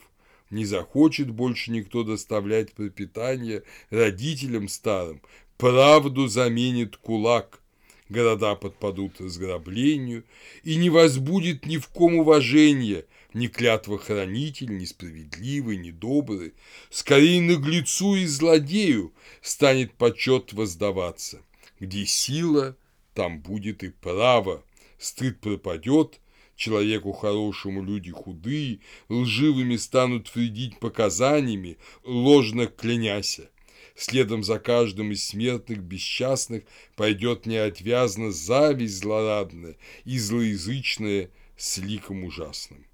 [0.50, 5.22] Не захочет больше никто доставлять пропитание родителям старым,
[5.62, 7.62] Правду заменит кулак,
[8.10, 10.24] города подпадут разграблению,
[10.64, 13.06] и не возбудит ни в ком уважения,
[13.36, 16.56] ни клятва хранитель, ни справедливый, ни добрый,
[16.90, 21.44] скорее наглецу и злодею станет почет воздаваться.
[21.80, 22.76] Где сила,
[23.14, 24.64] там будет и право,
[24.98, 26.20] стыд пропадет,
[26.56, 33.52] человеку хорошему люди худые, лживыми станут вредить показаниями, ложно кляняся.
[33.96, 36.64] Следом за каждым из смертных бесчастных
[36.96, 42.86] пойдет неотвязно зависть злорадная и злоязычная с ликом ужасным.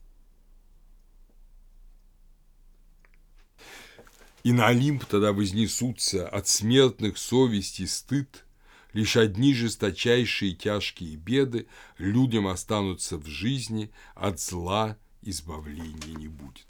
[4.43, 8.45] И на Олимп тогда вознесутся от смертных совести стыд,
[8.93, 11.67] Лишь одни жесточайшие тяжкие беды
[11.97, 16.66] людям останутся в жизни, от зла избавления не будет.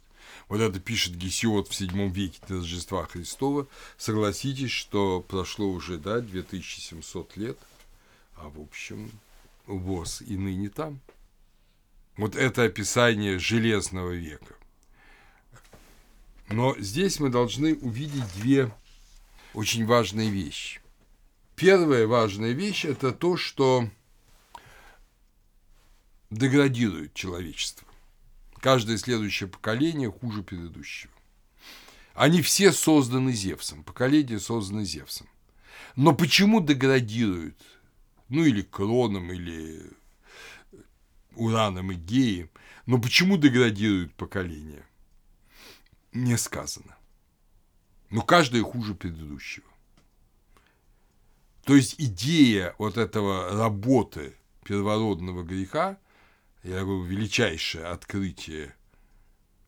[0.48, 3.68] Вот это пишет Гесиот в седьмом веке до Рождества Христова.
[3.98, 7.58] Согласитесь, что прошло уже, да, 2700 лет,
[8.36, 9.12] а в общем,
[9.66, 11.00] ВОЗ и ныне там.
[12.16, 14.56] Вот это описание Железного века.
[16.50, 18.72] Но здесь мы должны увидеть две
[19.54, 20.80] очень важные вещи.
[21.56, 23.90] Первая важная вещь– это то, что
[26.30, 27.87] деградирует человечество.
[28.62, 31.14] Каждое следующее поколение хуже предыдущего.
[32.14, 35.28] Они все созданы Зевсом, поколение создано Зевсом.
[35.96, 37.62] Но почему деградируют?
[38.30, 39.92] Ну, или Кроном, или
[41.36, 42.50] Ураном и Геем.
[42.88, 44.86] Но почему деградируют поколения?
[46.12, 46.98] Не сказано.
[48.10, 49.68] Но каждое хуже предыдущего.
[51.64, 55.98] То есть идея вот этого работы первородного греха,
[56.64, 58.76] я говорю, величайшее открытие,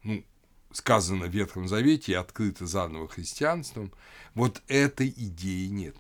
[0.04, 0.24] ну,
[0.72, 3.92] сказано в Ветхом Завете и открыто заново христианством,
[4.34, 5.98] вот этой идеи нет.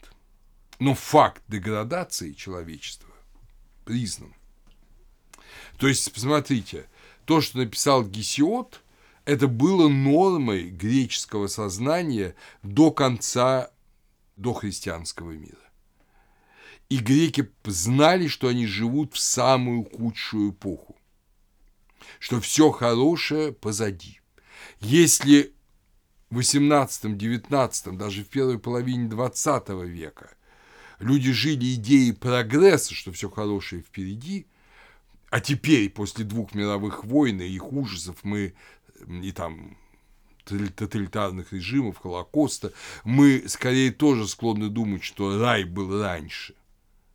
[0.79, 3.13] Но факт деградации человечества
[3.85, 4.33] признан.
[5.77, 6.87] То есть, посмотрите,
[7.25, 8.81] то, что написал Гесиот,
[9.25, 13.71] это было нормой греческого сознания до конца
[14.37, 15.57] дохристианского мира.
[16.89, 20.97] И греки знали, что они живут в самую худшую эпоху,
[22.19, 24.19] что все хорошее позади.
[24.79, 25.53] Если
[26.31, 30.31] в 18-19, даже в первой половине 20 века
[30.99, 34.47] люди жили идеей прогресса, что все хорошее впереди,
[35.29, 38.55] а теперь, после двух мировых войн и их ужасов, мы
[39.07, 39.77] и там
[40.43, 42.73] тоталитарных режимов, Холокоста,
[43.03, 46.55] мы скорее тоже склонны думать, что рай был раньше.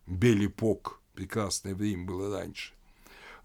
[0.07, 2.73] Белипок, прекрасное время было раньше.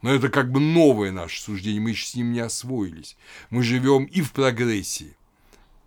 [0.03, 3.17] Но это как бы новое наше суждение, мы еще с ним не освоились.
[3.51, 5.17] Мы живем и в прогрессии,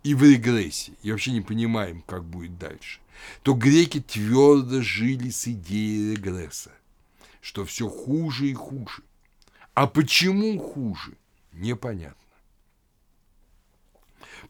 [0.02, 3.00] и в регрессии, и вообще не понимаем, как будет дальше.
[3.42, 6.72] То греки твердо жили с идеей регресса,
[7.40, 9.02] что все хуже и хуже.
[9.74, 11.16] А почему хуже,
[11.52, 12.20] непонятно.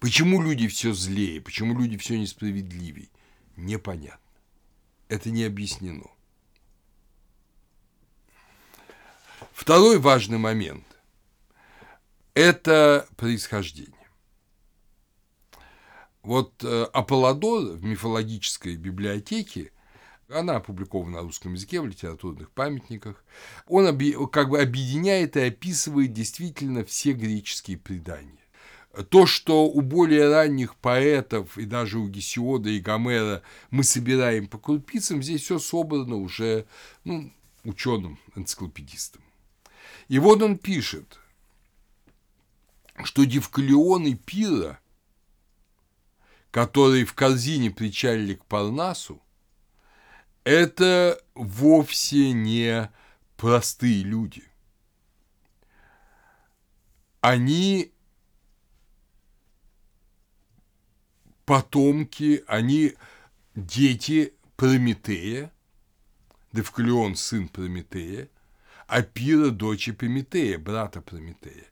[0.00, 3.08] Почему люди все злее, почему люди все несправедливее,
[3.56, 4.18] непонятно.
[5.08, 6.10] Это не объяснено.
[9.52, 10.84] Второй важный момент–
[12.34, 13.94] это происхождение.
[16.22, 19.72] Вот э, Аполлодор в мифологической библиотеке,
[20.28, 23.22] она опубликована на русском языке в литературных памятниках,
[23.66, 23.86] он
[24.30, 28.38] как бы объединяет и описывает действительно все греческие предания.
[29.10, 34.56] То, что у более ранних поэтов и даже у Гесиода и Гомера мы собираем по
[34.56, 36.66] крупицам, здесь все собрано уже
[37.02, 37.32] ну,
[37.64, 39.23] ученым энциклопедистом.
[40.08, 41.18] И вот он пишет,
[43.04, 44.78] что Девкалион и Пира,
[46.50, 49.20] которые в корзине причалили к Парнасу,
[50.44, 52.90] это вовсе не
[53.36, 54.44] простые люди.
[57.20, 57.92] Они
[61.46, 62.94] потомки, они
[63.54, 65.50] дети Прометея,
[66.52, 68.28] Девкалион– сын Прометея,
[68.86, 71.66] Апира– дочь Прометея, брата Прометея.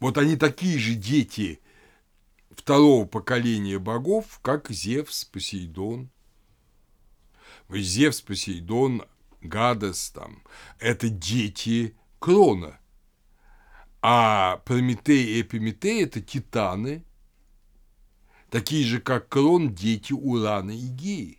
[0.00, 1.60] Вот они такие же дети
[2.50, 6.10] второго поколения богов, как Зевс, Посейдон.
[7.70, 9.04] Зевс, Посейдон,
[9.40, 10.42] Гадес, там,
[10.78, 12.78] это дети Крона.
[14.02, 17.04] А Прометей и Эпиметей– это титаны,
[18.50, 21.38] такие же, как Крон, дети Урана и Геи.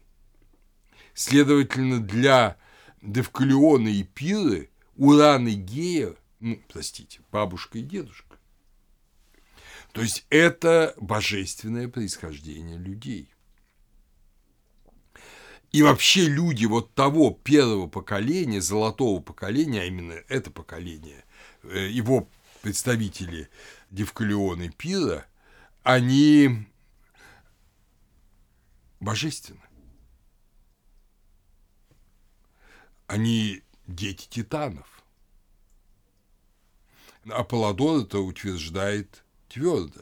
[1.14, 2.58] Следовательно, для
[3.06, 8.38] Девкалиона и Пиры, Уран и Гея, ну, простите, бабушка и дедушка.
[9.92, 13.30] То есть это божественное происхождение людей.
[15.72, 21.26] И вообще люди вот того первого поколения, золотого поколения, а именно это поколение,
[21.64, 22.30] э, его
[22.62, 23.50] представители
[23.92, 25.26] Девкалиона и Пира,
[25.84, 26.66] они
[29.00, 29.65] божественны.
[33.08, 34.88] Они дети титанов.
[37.30, 40.02] Аполлодор это утверждает твердо.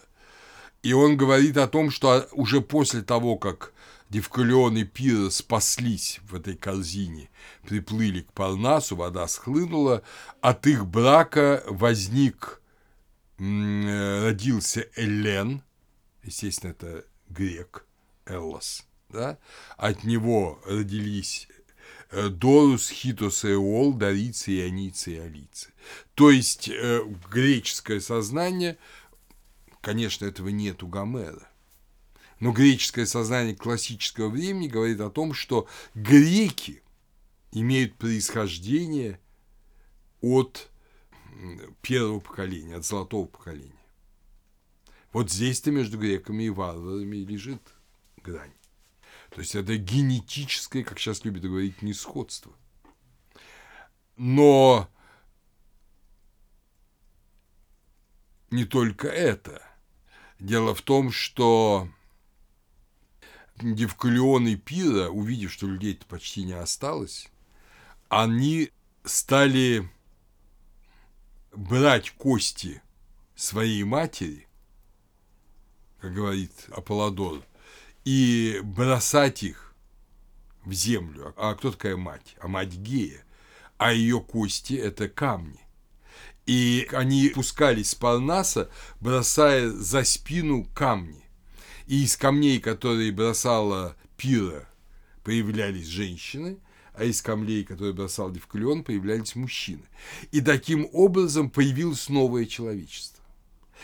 [0.81, 3.73] И он говорит о том, что уже после того, как
[4.09, 7.29] Девкалион и Пира спаслись в этой корзине,
[7.65, 10.03] приплыли к Парнасу, вода схлынула,
[10.41, 12.61] от их брака возник,
[13.39, 15.63] родился Элен,
[16.21, 17.87] естественно, это грек,
[18.25, 19.39] Эллос, да?
[19.77, 21.47] от него родились
[22.29, 25.73] Дорус, Хитос, Эол, Дарицы, Ионицы и Алицы.
[26.13, 27.01] То есть э,
[27.31, 28.77] греческое сознание,
[29.81, 31.47] конечно, этого нет у Гомера.
[32.39, 36.83] Но греческое сознание классического времени говорит о том, что греки
[37.51, 39.19] имеют происхождение
[40.21, 40.69] от
[41.81, 43.71] первого поколения, от золотого поколения.
[45.11, 47.61] Вот здесь-то между греками и варварами лежит
[48.23, 48.53] грань.
[49.33, 52.53] То есть это генетическое, как сейчас любят говорить, несходство.
[54.15, 54.87] Но
[58.51, 59.63] не только это.
[60.39, 61.89] Дело в том, что
[63.55, 67.27] Девкалион и Пира, увидев, что людей-то почти не осталось,
[68.09, 68.69] они
[69.03, 69.89] стали
[71.51, 72.83] брать кости
[73.35, 74.47] своей матери,
[75.99, 77.43] как говорит Аполлодор,
[78.05, 79.73] и бросать их
[80.65, 81.33] в землю.
[81.37, 82.35] А кто такая мать?
[82.39, 83.23] А мать Гея.
[83.77, 85.59] А ее кости– это камни.
[86.45, 91.23] И они пускались с Парнаса, бросая за спину камни.
[91.87, 94.67] И из камней, которые бросала Пира,
[95.23, 96.57] появлялись женщины,
[96.93, 99.83] а из камней, которые бросал Девкалион, появлялись мужчины.
[100.31, 103.23] И таким образом появилось новое человечество.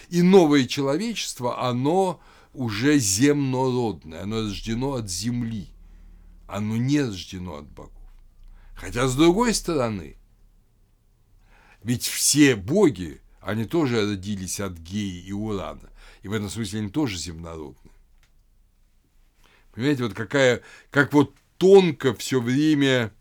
[0.09, 2.21] И новое человечество, оно
[2.59, 5.69] уже земнородное, оно рождено от земли,
[6.45, 7.93] оно не рождено от богов.
[8.75, 10.17] Хотя, с другой стороны,
[11.83, 15.89] ведь все боги, они тоже родились от Геи и Урана,
[16.21, 17.93] и в этом смысле они тоже земнородные.
[19.71, 23.13] Понимаете, вот какая, как вот тонко все время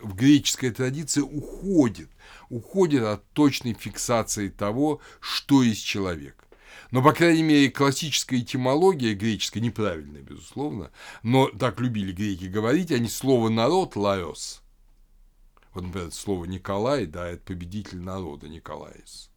[0.00, 2.10] в греческой традиции уходит,
[2.48, 6.47] уходит от точной фиксации того, что есть человек.
[6.90, 10.90] Но, по крайней мере, классическая этимология греческая, неправильная, безусловно,
[11.22, 14.62] но так любили греки говорить, они слово «народ»– «лаос».
[15.74, 19.30] Вот, например, слово «Николай», да, это победитель народа, Николаис.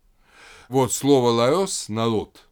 [0.69, 2.47] Вот слово «лаос»– «народ».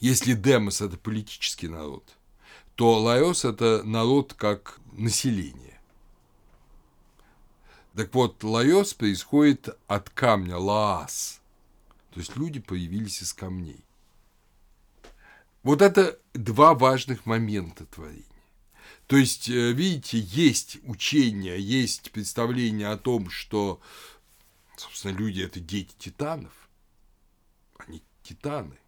[0.00, 2.16] Если демос– это политический народ,
[2.74, 5.80] то лаос– это народ как население.
[7.94, 11.36] Так вот, лаос происходит от камня, лаас–
[12.18, 13.84] то есть люди появились из камней.
[15.62, 18.24] Вот это два важных момента творения.
[19.06, 23.80] То есть, э, видите, есть учение, есть представление о том, что,
[24.76, 26.68] собственно, люди– это дети титанов.
[27.76, 28.80] Они титаны.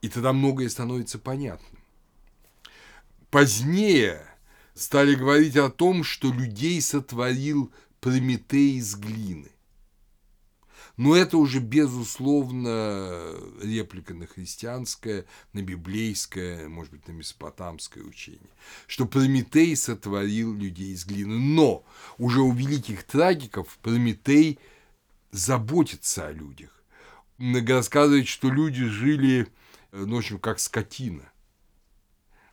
[0.00, 1.82] И тогда многое становится понятным.
[3.28, 4.26] Позднее
[4.72, 9.52] стали говорить о том, что людей сотворил Прометей из глины.
[10.96, 18.50] Но это уже, безусловно, реплика на христианское, на библейское, может быть, на месопотамское учение,
[18.86, 21.38] что Прометей сотворил людей из глины.
[21.38, 21.84] Но
[22.18, 24.58] уже у великих трагиков Прометей
[25.30, 26.70] заботится о людях.
[27.38, 29.48] Рассказывает, что люди жили,
[29.92, 31.32] ну, в общем, как скотина.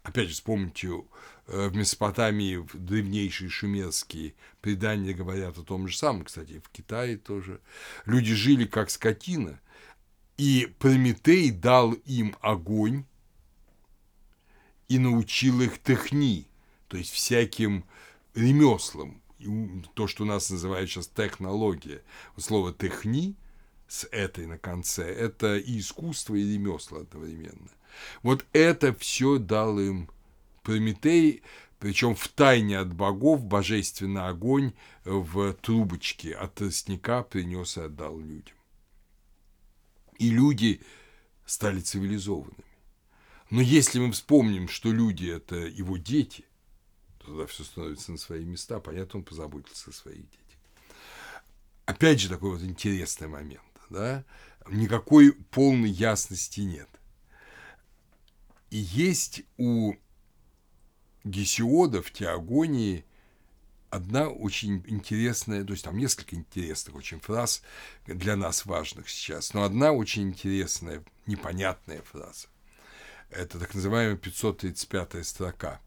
[0.01, 1.01] Опять же, вспомните Э,
[1.49, 7.59] в Месопотамии древнейшие шумерские предания говорят о том же самом, кстати, в Китае тоже.
[8.05, 9.59] Люди жили как скотина,
[10.37, 13.05] и Прометей дал им огонь
[14.87, 16.47] и научил их техни,
[16.87, 17.83] то есть всяким
[18.35, 19.21] ремеслам,
[19.95, 22.03] то, что у нас называют сейчас технология.
[22.37, 23.35] Слово техни
[23.87, 27.71] с этой на конце– это и искусство, и ремесло одновременно.
[28.21, 30.09] Вот это все дал им
[30.69, 31.41] Прометей,
[31.79, 34.73] причем в тайне от богов, божественный огонь
[35.03, 38.55] в трубочке от тростника принес и отдал людям.
[40.19, 40.83] И люди
[41.47, 42.63] стали цивилизованными.
[43.49, 46.45] Но если мы вспомним, что люди– это его дети,
[47.17, 48.79] то тогда все становится на свои места.
[48.79, 50.59] Понятно, он позаботился о своих детях.
[51.87, 53.63] Опять же, такой вот интересный момент.
[53.89, 54.23] Да?
[54.69, 56.89] Никакой полной ясности нет.
[58.69, 59.95] И есть у
[61.29, 63.05] Гесиода в Теогонии
[63.89, 67.61] одна очень интересная, то есть там несколько интересных очень фраз
[68.05, 72.47] для нас важных сейчас, но одна очень интересная, непонятная фраза.
[73.29, 75.79] Это так называемая 535 строка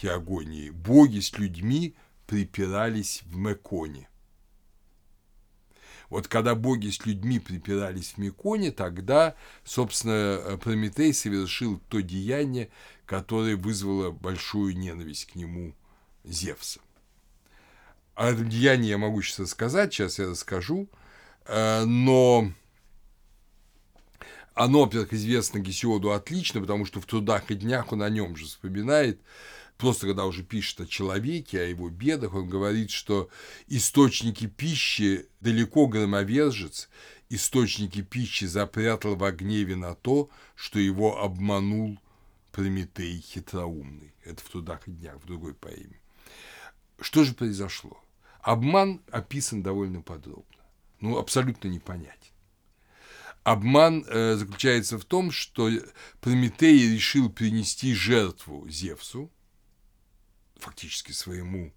[0.00, 0.70] Теогонии.
[0.70, 1.94] «Боги с людьми
[2.26, 4.08] припирались в Меконе».
[6.08, 12.70] Вот когда боги с людьми припирались в Меконе, тогда, собственно, Прометей совершил то деяние,
[13.06, 15.74] которое вызвало большую ненависть к нему
[16.24, 16.80] Зевса.
[18.14, 20.88] О деянии я могу сейчас рассказать, сейчас я расскажу,
[21.44, 22.50] э, но
[24.54, 28.46] оно, во-первых, известно Гесиоду отлично, потому что в трудах и днях он о нем же
[28.46, 29.20] вспоминает,
[29.76, 33.28] просто когда уже пишет о человеке, о его бедах, он говорит, что
[33.68, 36.88] источники пищи далеко громовержец,
[37.28, 41.98] источники пищи запрятал в гневе на то, что его обманул
[42.56, 44.14] Прометей хитроумный.
[44.24, 46.00] Это в трудах и днях, в другой поэме.
[46.98, 48.02] Что же произошло?
[48.40, 50.62] Обман описан довольно подробно.
[51.00, 52.32] Ну, абсолютно непонятен.
[53.42, 55.68] Обман э, заключается в том, что
[56.22, 59.30] Прометей решил принести жертву Зевсу,
[60.54, 61.74] фактически своему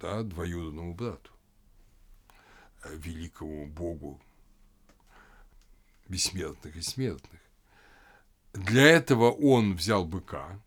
[0.00, 1.32] да, двоюродному брату,
[2.84, 4.22] э, великому богу
[6.06, 7.43] бессмертных и смертных.
[8.54, 10.60] Для этого он взял быка,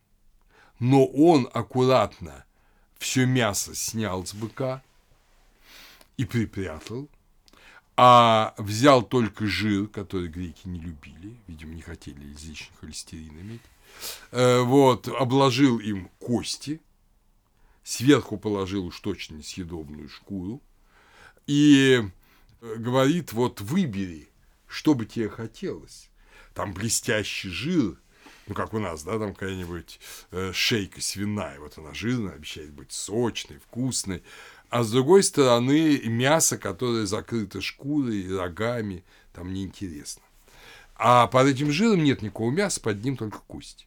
[0.79, 2.45] но он аккуратно
[2.99, 4.83] все мясо снял с быка
[6.17, 7.07] и припрятал,
[7.95, 13.61] а взял только жир, который греки не любили, видимо, не хотели излишний холестерин иметь,
[14.31, 16.81] э, вот, обложил им кости,
[17.83, 20.61] сверху положил уж точно несъедобную шкуру
[21.45, 22.03] и
[22.61, 24.29] э, говорит, вот выбери,
[24.67, 26.09] что бы тебе хотелось.
[26.57, 27.97] Там блестящий жир,
[28.47, 29.99] ну, как у нас, да, там какая-нибудь
[30.31, 34.23] э, шейка свиная, вот она жирная, обещает быть сочной, вкусной,
[34.71, 39.03] а с другой стороны мясо, которое закрыто шкурой, рогами,
[39.33, 40.23] там неинтересно.
[40.95, 43.85] А под этим жиром нет никакого мяса, под ним только кости.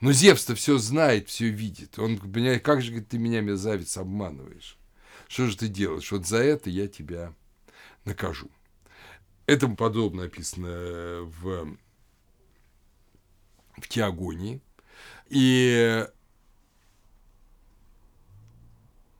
[0.00, 1.98] Но Зевс-то все знает, все видит.
[1.98, 4.78] Он понимает, как же говорит, ты меня, мерзавец, обманываешь?
[5.28, 6.10] Что же ты делаешь?
[6.10, 7.34] Вот за это я тебя
[8.06, 8.50] накажу.
[9.44, 11.76] Это подробно описано в
[13.76, 14.60] в теогонии.
[15.28, 16.06] И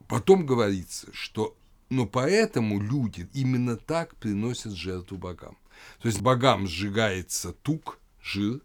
[0.09, 1.57] потом говорится, что
[1.89, 5.57] но поэтому люди именно так приносят жертву богам.
[6.01, 8.61] То есть богам сжигается тук, жир,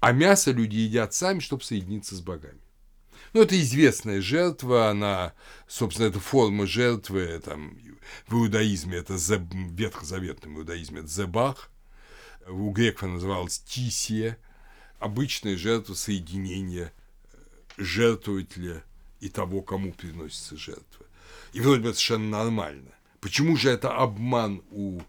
[0.00, 2.58] а мясо люди едят сами, чтобы соединиться с богами.
[3.32, 5.34] Ну, это известная жертва, она,
[5.68, 7.78] собственно, это форма жертвы, там,
[8.26, 11.70] в иудаизме это в ветхозаветном иудаизме это зебах,
[12.48, 14.36] у греков она называлась тисия–
[15.02, 16.92] обычная жертва соединения
[17.32, 17.36] э,
[17.76, 18.84] жертвователя
[19.20, 21.06] и того, кому приносится жертва.
[21.52, 22.90] И вроде бы совершенно нормально.
[23.20, 25.00] Почему же это обман у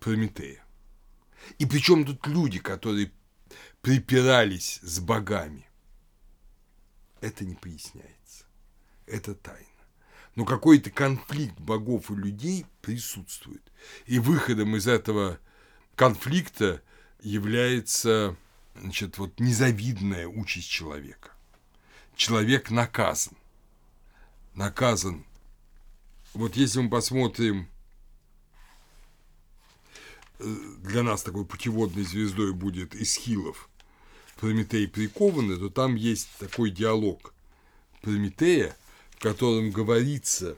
[0.00, 0.64] Прометея?
[1.58, 3.12] И причем тут люди, которые
[3.82, 5.68] припирались с богами.
[7.20, 8.44] Это не поясняется.
[9.06, 9.66] Это тайна.
[10.34, 13.62] Но какой-то конфликт богов и людей присутствует.
[14.06, 15.38] И выходом из этого
[15.94, 16.82] конфликта
[17.22, 18.36] является
[18.74, 21.30] значит, вот незавидная участь человека.
[22.16, 23.34] Человек наказан.
[24.54, 25.24] Наказан.
[26.32, 27.68] Вот если мы посмотрим,
[30.38, 33.68] э, для нас такой путеводной звездой будет Исхилов,
[34.36, 37.32] Прометей прикованный, то там есть такой диалог
[38.02, 38.76] Прометея,
[39.12, 40.56] в котором говорится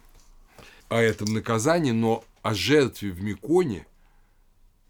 [0.88, 3.86] о этом наказании, но о жертве в Миконе–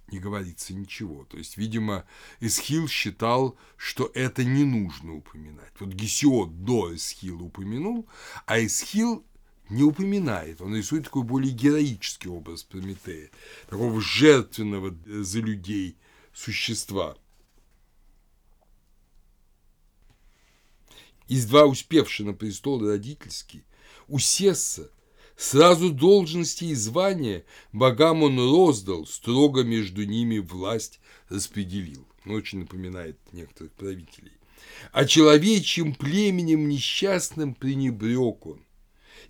[0.09, 1.25] не говорится ничего.
[1.25, 2.07] То есть, видимо,
[2.41, 5.73] Эсхил считал, что это не нужно упоминать.
[5.81, 8.09] Вот Гесиод до Эсхила упомянул,
[8.47, 9.25] а Эсхил
[9.69, 10.61] не упоминает.
[10.61, 13.31] Он рисует такой более героический образ Прометея,
[13.69, 15.97] такого жертвенного за людей
[16.33, 17.17] существа.
[21.29, 23.65] Из два успевшие на престол родительский,
[24.07, 24.91] у Сесса
[25.37, 30.99] Сразу должности и звания богам он роздал, строго между ними власть
[31.29, 32.07] распределил.
[32.25, 34.33] Ну, очень напоминает некоторых правителей.
[34.93, 38.63] А человечьим племенем несчастным пренебрег он.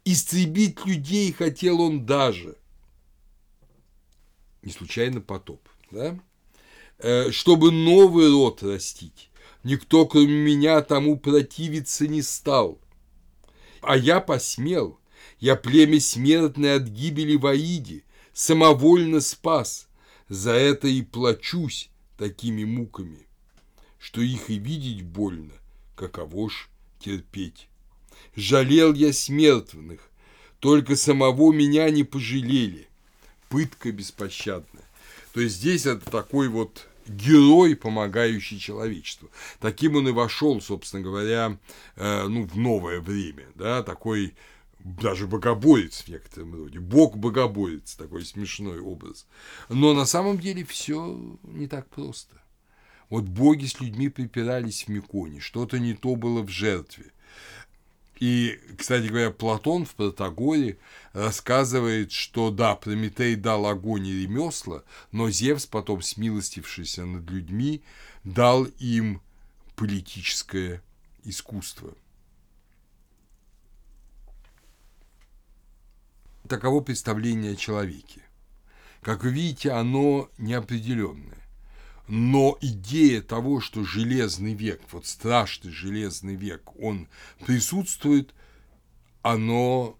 [0.05, 2.57] Истребить людей хотел он даже.
[4.63, 6.19] Не случайно потоп, да?
[6.99, 9.31] Э, чтобы новый род растить.
[9.65, 12.81] Никто, кроме меня, тому противиться не стал.
[13.83, 15.01] А я посмел–
[15.41, 17.47] я племя смертное от гибели в
[18.33, 19.89] самовольно спас,
[20.29, 23.27] за это и плачусь такими муками,
[23.99, 25.53] что их и видеть больно,
[25.95, 26.69] каково ж
[26.99, 27.69] терпеть.
[28.35, 30.01] Жалел я смертных,
[30.61, 32.89] только самого меня не пожалели.
[33.49, 34.85] Пытка беспощадная.
[35.33, 39.31] То есть здесь это такой вот герой, помогающий человечеству.
[39.61, 41.59] Таким он и вошел, собственно говоря,
[41.95, 44.35] э, ну, в новое время, да, такой
[44.87, 49.27] даже богоборец в некотором роде, бог-богоборец, такой смешной образ.
[49.69, 52.37] Но на самом деле все не так просто.
[53.11, 57.13] Вот боги с людьми припирались в Миконе, что-то не то было в жертве.
[58.21, 60.79] И, кстати говоря, Платон в Протагоре
[61.13, 67.83] рассказывает, что да, Прометей дал огонь и ремесла, но Зевс потом, смилостившийся над людьми,
[68.25, 69.21] дал им
[69.75, 70.83] политическое
[71.25, 71.93] искусство.
[76.49, 78.23] Таково представление о человеке.
[79.03, 81.39] Как вы видите, оно неопределенное.
[82.09, 87.09] Но идея того, что железный век, вот страшный железный век, он
[87.45, 88.33] присутствует,
[89.23, 89.99] оно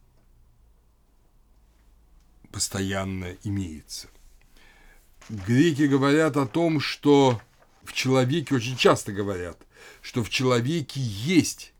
[2.53, 4.09] постоянно имеется.
[5.29, 7.41] Греки говорят о том, что
[7.83, 9.59] в человеке, очень часто говорят,
[10.01, 11.73] что в человеке есть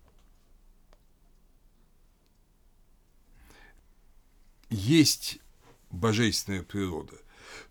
[4.71, 5.39] есть
[5.91, 7.15] божественная природа.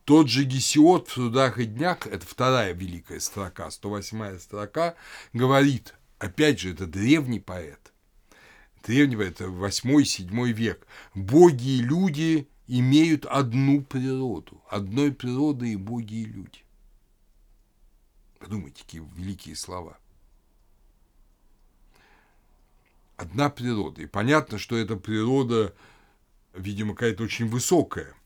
[0.04, 4.96] Тот же Гесиот в «Трудах и днях», это вторая великая строка, 108 строка,
[5.34, 7.92] говорит, опять же, это древний поэт,
[8.84, 10.86] древний поэт, это 8-7 век,
[11.16, 16.64] боги и люди имеют одну природу, одной природы и боги и люди.
[18.40, 19.98] Подумайте, какие великие слова.
[23.18, 24.02] Одна природа.
[24.02, 25.74] И понятно, что эта природа,
[26.56, 28.14] видимо, какая-то очень высокая–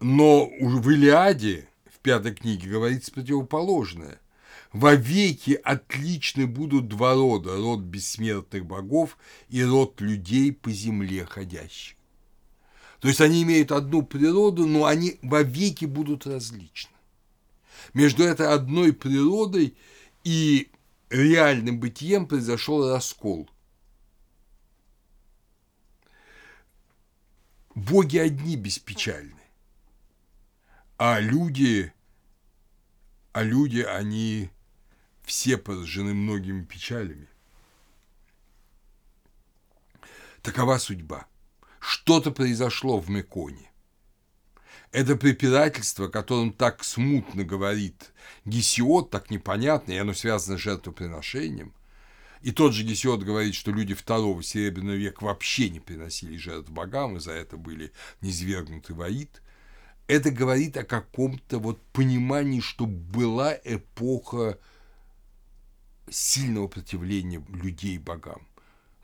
[0.00, 4.18] Но в Илиаде, в пятой книге, говорится противоположное.
[4.72, 11.96] Вовеки отличны будут два рода– род бессмертных богов и род людей по земле ходящих.
[13.00, 16.92] То есть они имеют одну природу, но они вовеки будут различны.
[17.92, 19.74] Между этой одной природой
[20.22, 20.70] и
[21.10, 23.50] реальным бытием произошел раскол.
[27.80, 29.40] Боги одни беспечальны.
[30.98, 31.94] А люди,
[33.32, 34.50] а люди, они
[35.24, 37.26] все поражены многими печалями.
[40.42, 41.26] Такова судьба.
[41.78, 43.72] Что-то произошло в Меконе.
[44.92, 48.12] Это препирательство, о котором так смутно говорит
[48.44, 51.72] Гесиот, так непонятно, и оно связано с жертвоприношением.
[52.42, 57.16] И тот же Гесиот говорит, что люди второго Серебряного века вообще не приносили жертв богам,
[57.16, 59.42] и за это были низвергнуты в Аид
[60.10, 64.58] это говорит о каком-то вот понимании, что была эпоха
[66.10, 68.48] сильного противления людей богам.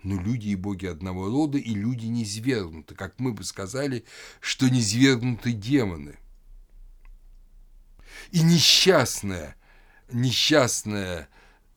[0.02, 2.96] Но люди и боги одного рода, и люди не свергнуты.
[2.96, 4.04] Как мы бы сказали,
[4.40, 6.16] что не свергнуты демоны.
[8.32, 9.54] И несчастная,
[10.10, 11.28] несчастная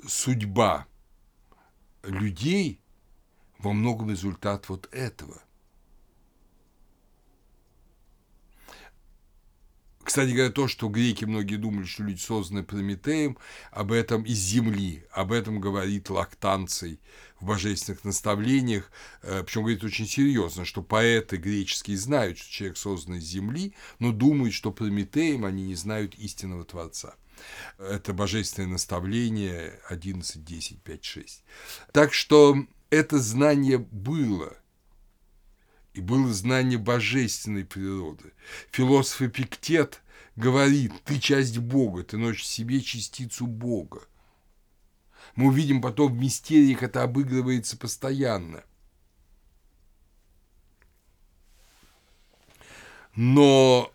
[0.07, 0.88] судьба
[2.10, 2.80] людей
[3.57, 5.41] во многом результат вот этого–
[10.10, 13.38] Кстати говоря, то, что греки многие думали, что люди созданы Прометеем,
[13.69, 16.99] об этом из земли, об этом говорит Лактанций
[17.40, 18.91] в божественных наставлениях,
[19.22, 24.11] э, причем говорит очень серьезно, что поэты греческие знают, что человек создан из земли, но
[24.11, 27.14] думают, что Прометеем они не знают истинного Творца.
[27.78, 31.44] Это божественное наставление 11, 10, 5, 6.
[31.91, 32.56] Так что
[32.90, 34.56] это знание было–
[35.94, 38.34] и было знание божественной природы.
[38.72, 40.02] Философ Эпиктет
[40.36, 44.02] говорит, ты часть Бога, ты носишь в себе частицу Бога.
[45.36, 48.64] Мы увидим потом в мистериях это обыгрывается постоянно.
[53.16, 53.91] Но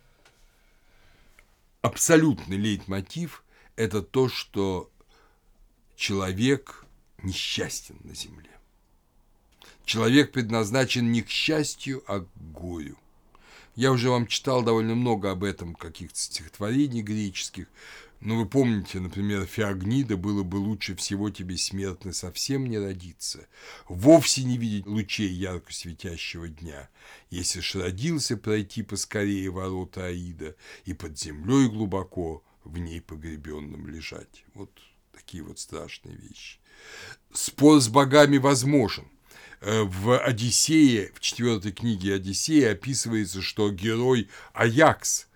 [1.84, 3.44] абсолютный лейтмотив–
[3.76, 4.90] это то, что
[5.96, 6.86] человек
[7.22, 8.50] несчастен на земле.
[9.84, 12.96] Человек предназначен не к счастью, а к горю.
[13.74, 17.66] Я уже вам читал довольно много об этом, каких-то стихотворений греческих,
[18.20, 23.46] но вы помните, например, Феогнида было бы лучше всего тебе смертно совсем не родиться,
[23.88, 26.88] вовсе не видеть лучей ярко светящего дня,
[27.30, 34.44] если ж родился пройти поскорее ворота Аида и под землей глубоко в ней погребенным лежать.
[34.54, 34.70] Вот
[35.12, 36.58] такие вот страшные вещи.
[37.32, 39.04] Спор с богами возможен,
[39.64, 45.26] в Одиссее, в четвертой книге Одиссея описывается, что герой Аякс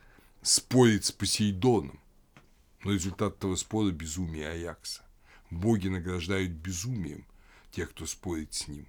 [0.42, 1.98] спорит с Посейдоном.
[2.84, 5.02] Но результат этого спора– безумие Аякса.
[5.50, 7.24] боги награждают безумием
[7.70, 8.86] тех, кто спорит с ним.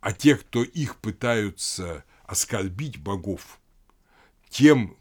[0.00, 3.58] А те, кто их пытаются оскорбить богов,
[4.48, 4.96] тем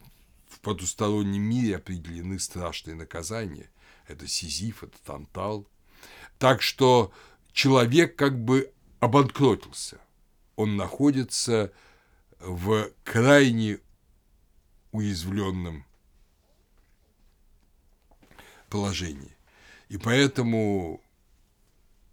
[0.50, 3.70] в потустороннем мире определены страшные наказания.
[4.08, 5.68] Это Сизиф, это Тантал.
[6.40, 7.14] Так что
[7.54, 8.72] человек как бы
[9.06, 10.00] обанкротился.
[10.56, 11.72] Он находится
[12.40, 13.80] в крайне
[14.92, 15.86] уязвленном
[18.70, 19.32] положении.
[19.90, 21.02] И поэтому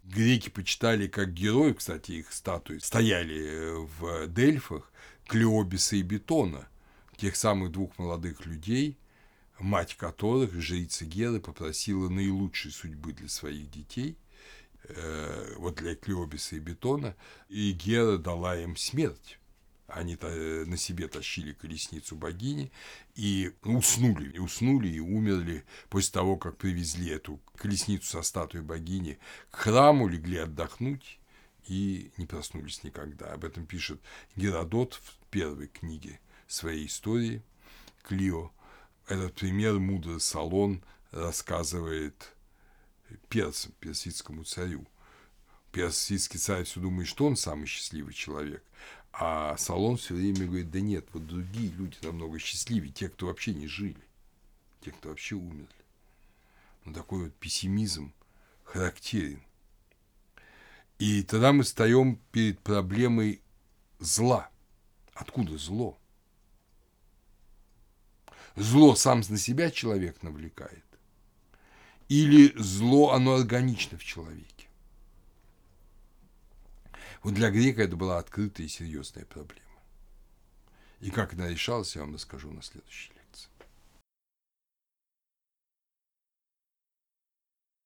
[0.03, 4.91] греки почитали как героев, кстати, их статуи стояли в Дельфах,
[5.27, 6.67] Клеобиса и Бетона,
[7.17, 8.97] тех самых двух молодых людей,
[9.59, 14.17] мать которых, жрица Геры, попросила наилучшей судьбы для своих детей,
[14.89, 17.15] э, вот для Клеобиса и Бетона,
[17.49, 19.39] и Гера дала им смерть.
[19.87, 22.71] Они э, на себе тащили колесницу богини
[23.15, 29.19] и уснули, и уснули и умерли после того, как привезли эту колесницу со статуей богини
[29.51, 31.19] к храму, легли отдохнуть
[31.67, 33.33] и не проснулись никогда.
[33.33, 34.01] Об этом пишет
[34.35, 37.43] Геродот в первой книге своей истории
[38.03, 38.51] Клио.
[39.07, 42.32] Этот пример мудрый Салон рассказывает
[43.29, 44.85] персам, персидскому царю.
[45.71, 48.63] Персидский царь все думает, что он самый счастливый человек,
[49.11, 53.53] а Салон все время говорит, да нет, вот другие люди намного счастливее, те, кто вообще
[53.53, 54.03] не жили,
[54.81, 55.67] те, кто вообще умерли.
[56.85, 58.13] Ну, такой вот пессимизм
[58.63, 59.41] характерен.
[60.99, 63.41] И тогда мы встаем перед проблемой
[63.99, 64.49] зла.
[65.13, 65.97] Откуда зло?
[68.55, 70.85] Зло сам на себя человек навлекает?
[72.09, 74.67] Или зло, оно органично в человеке?
[77.23, 79.61] Вот для грека это была открытая и серьезная проблема.
[80.99, 83.12] И как она решалась, я вам расскажу на следующей лекции.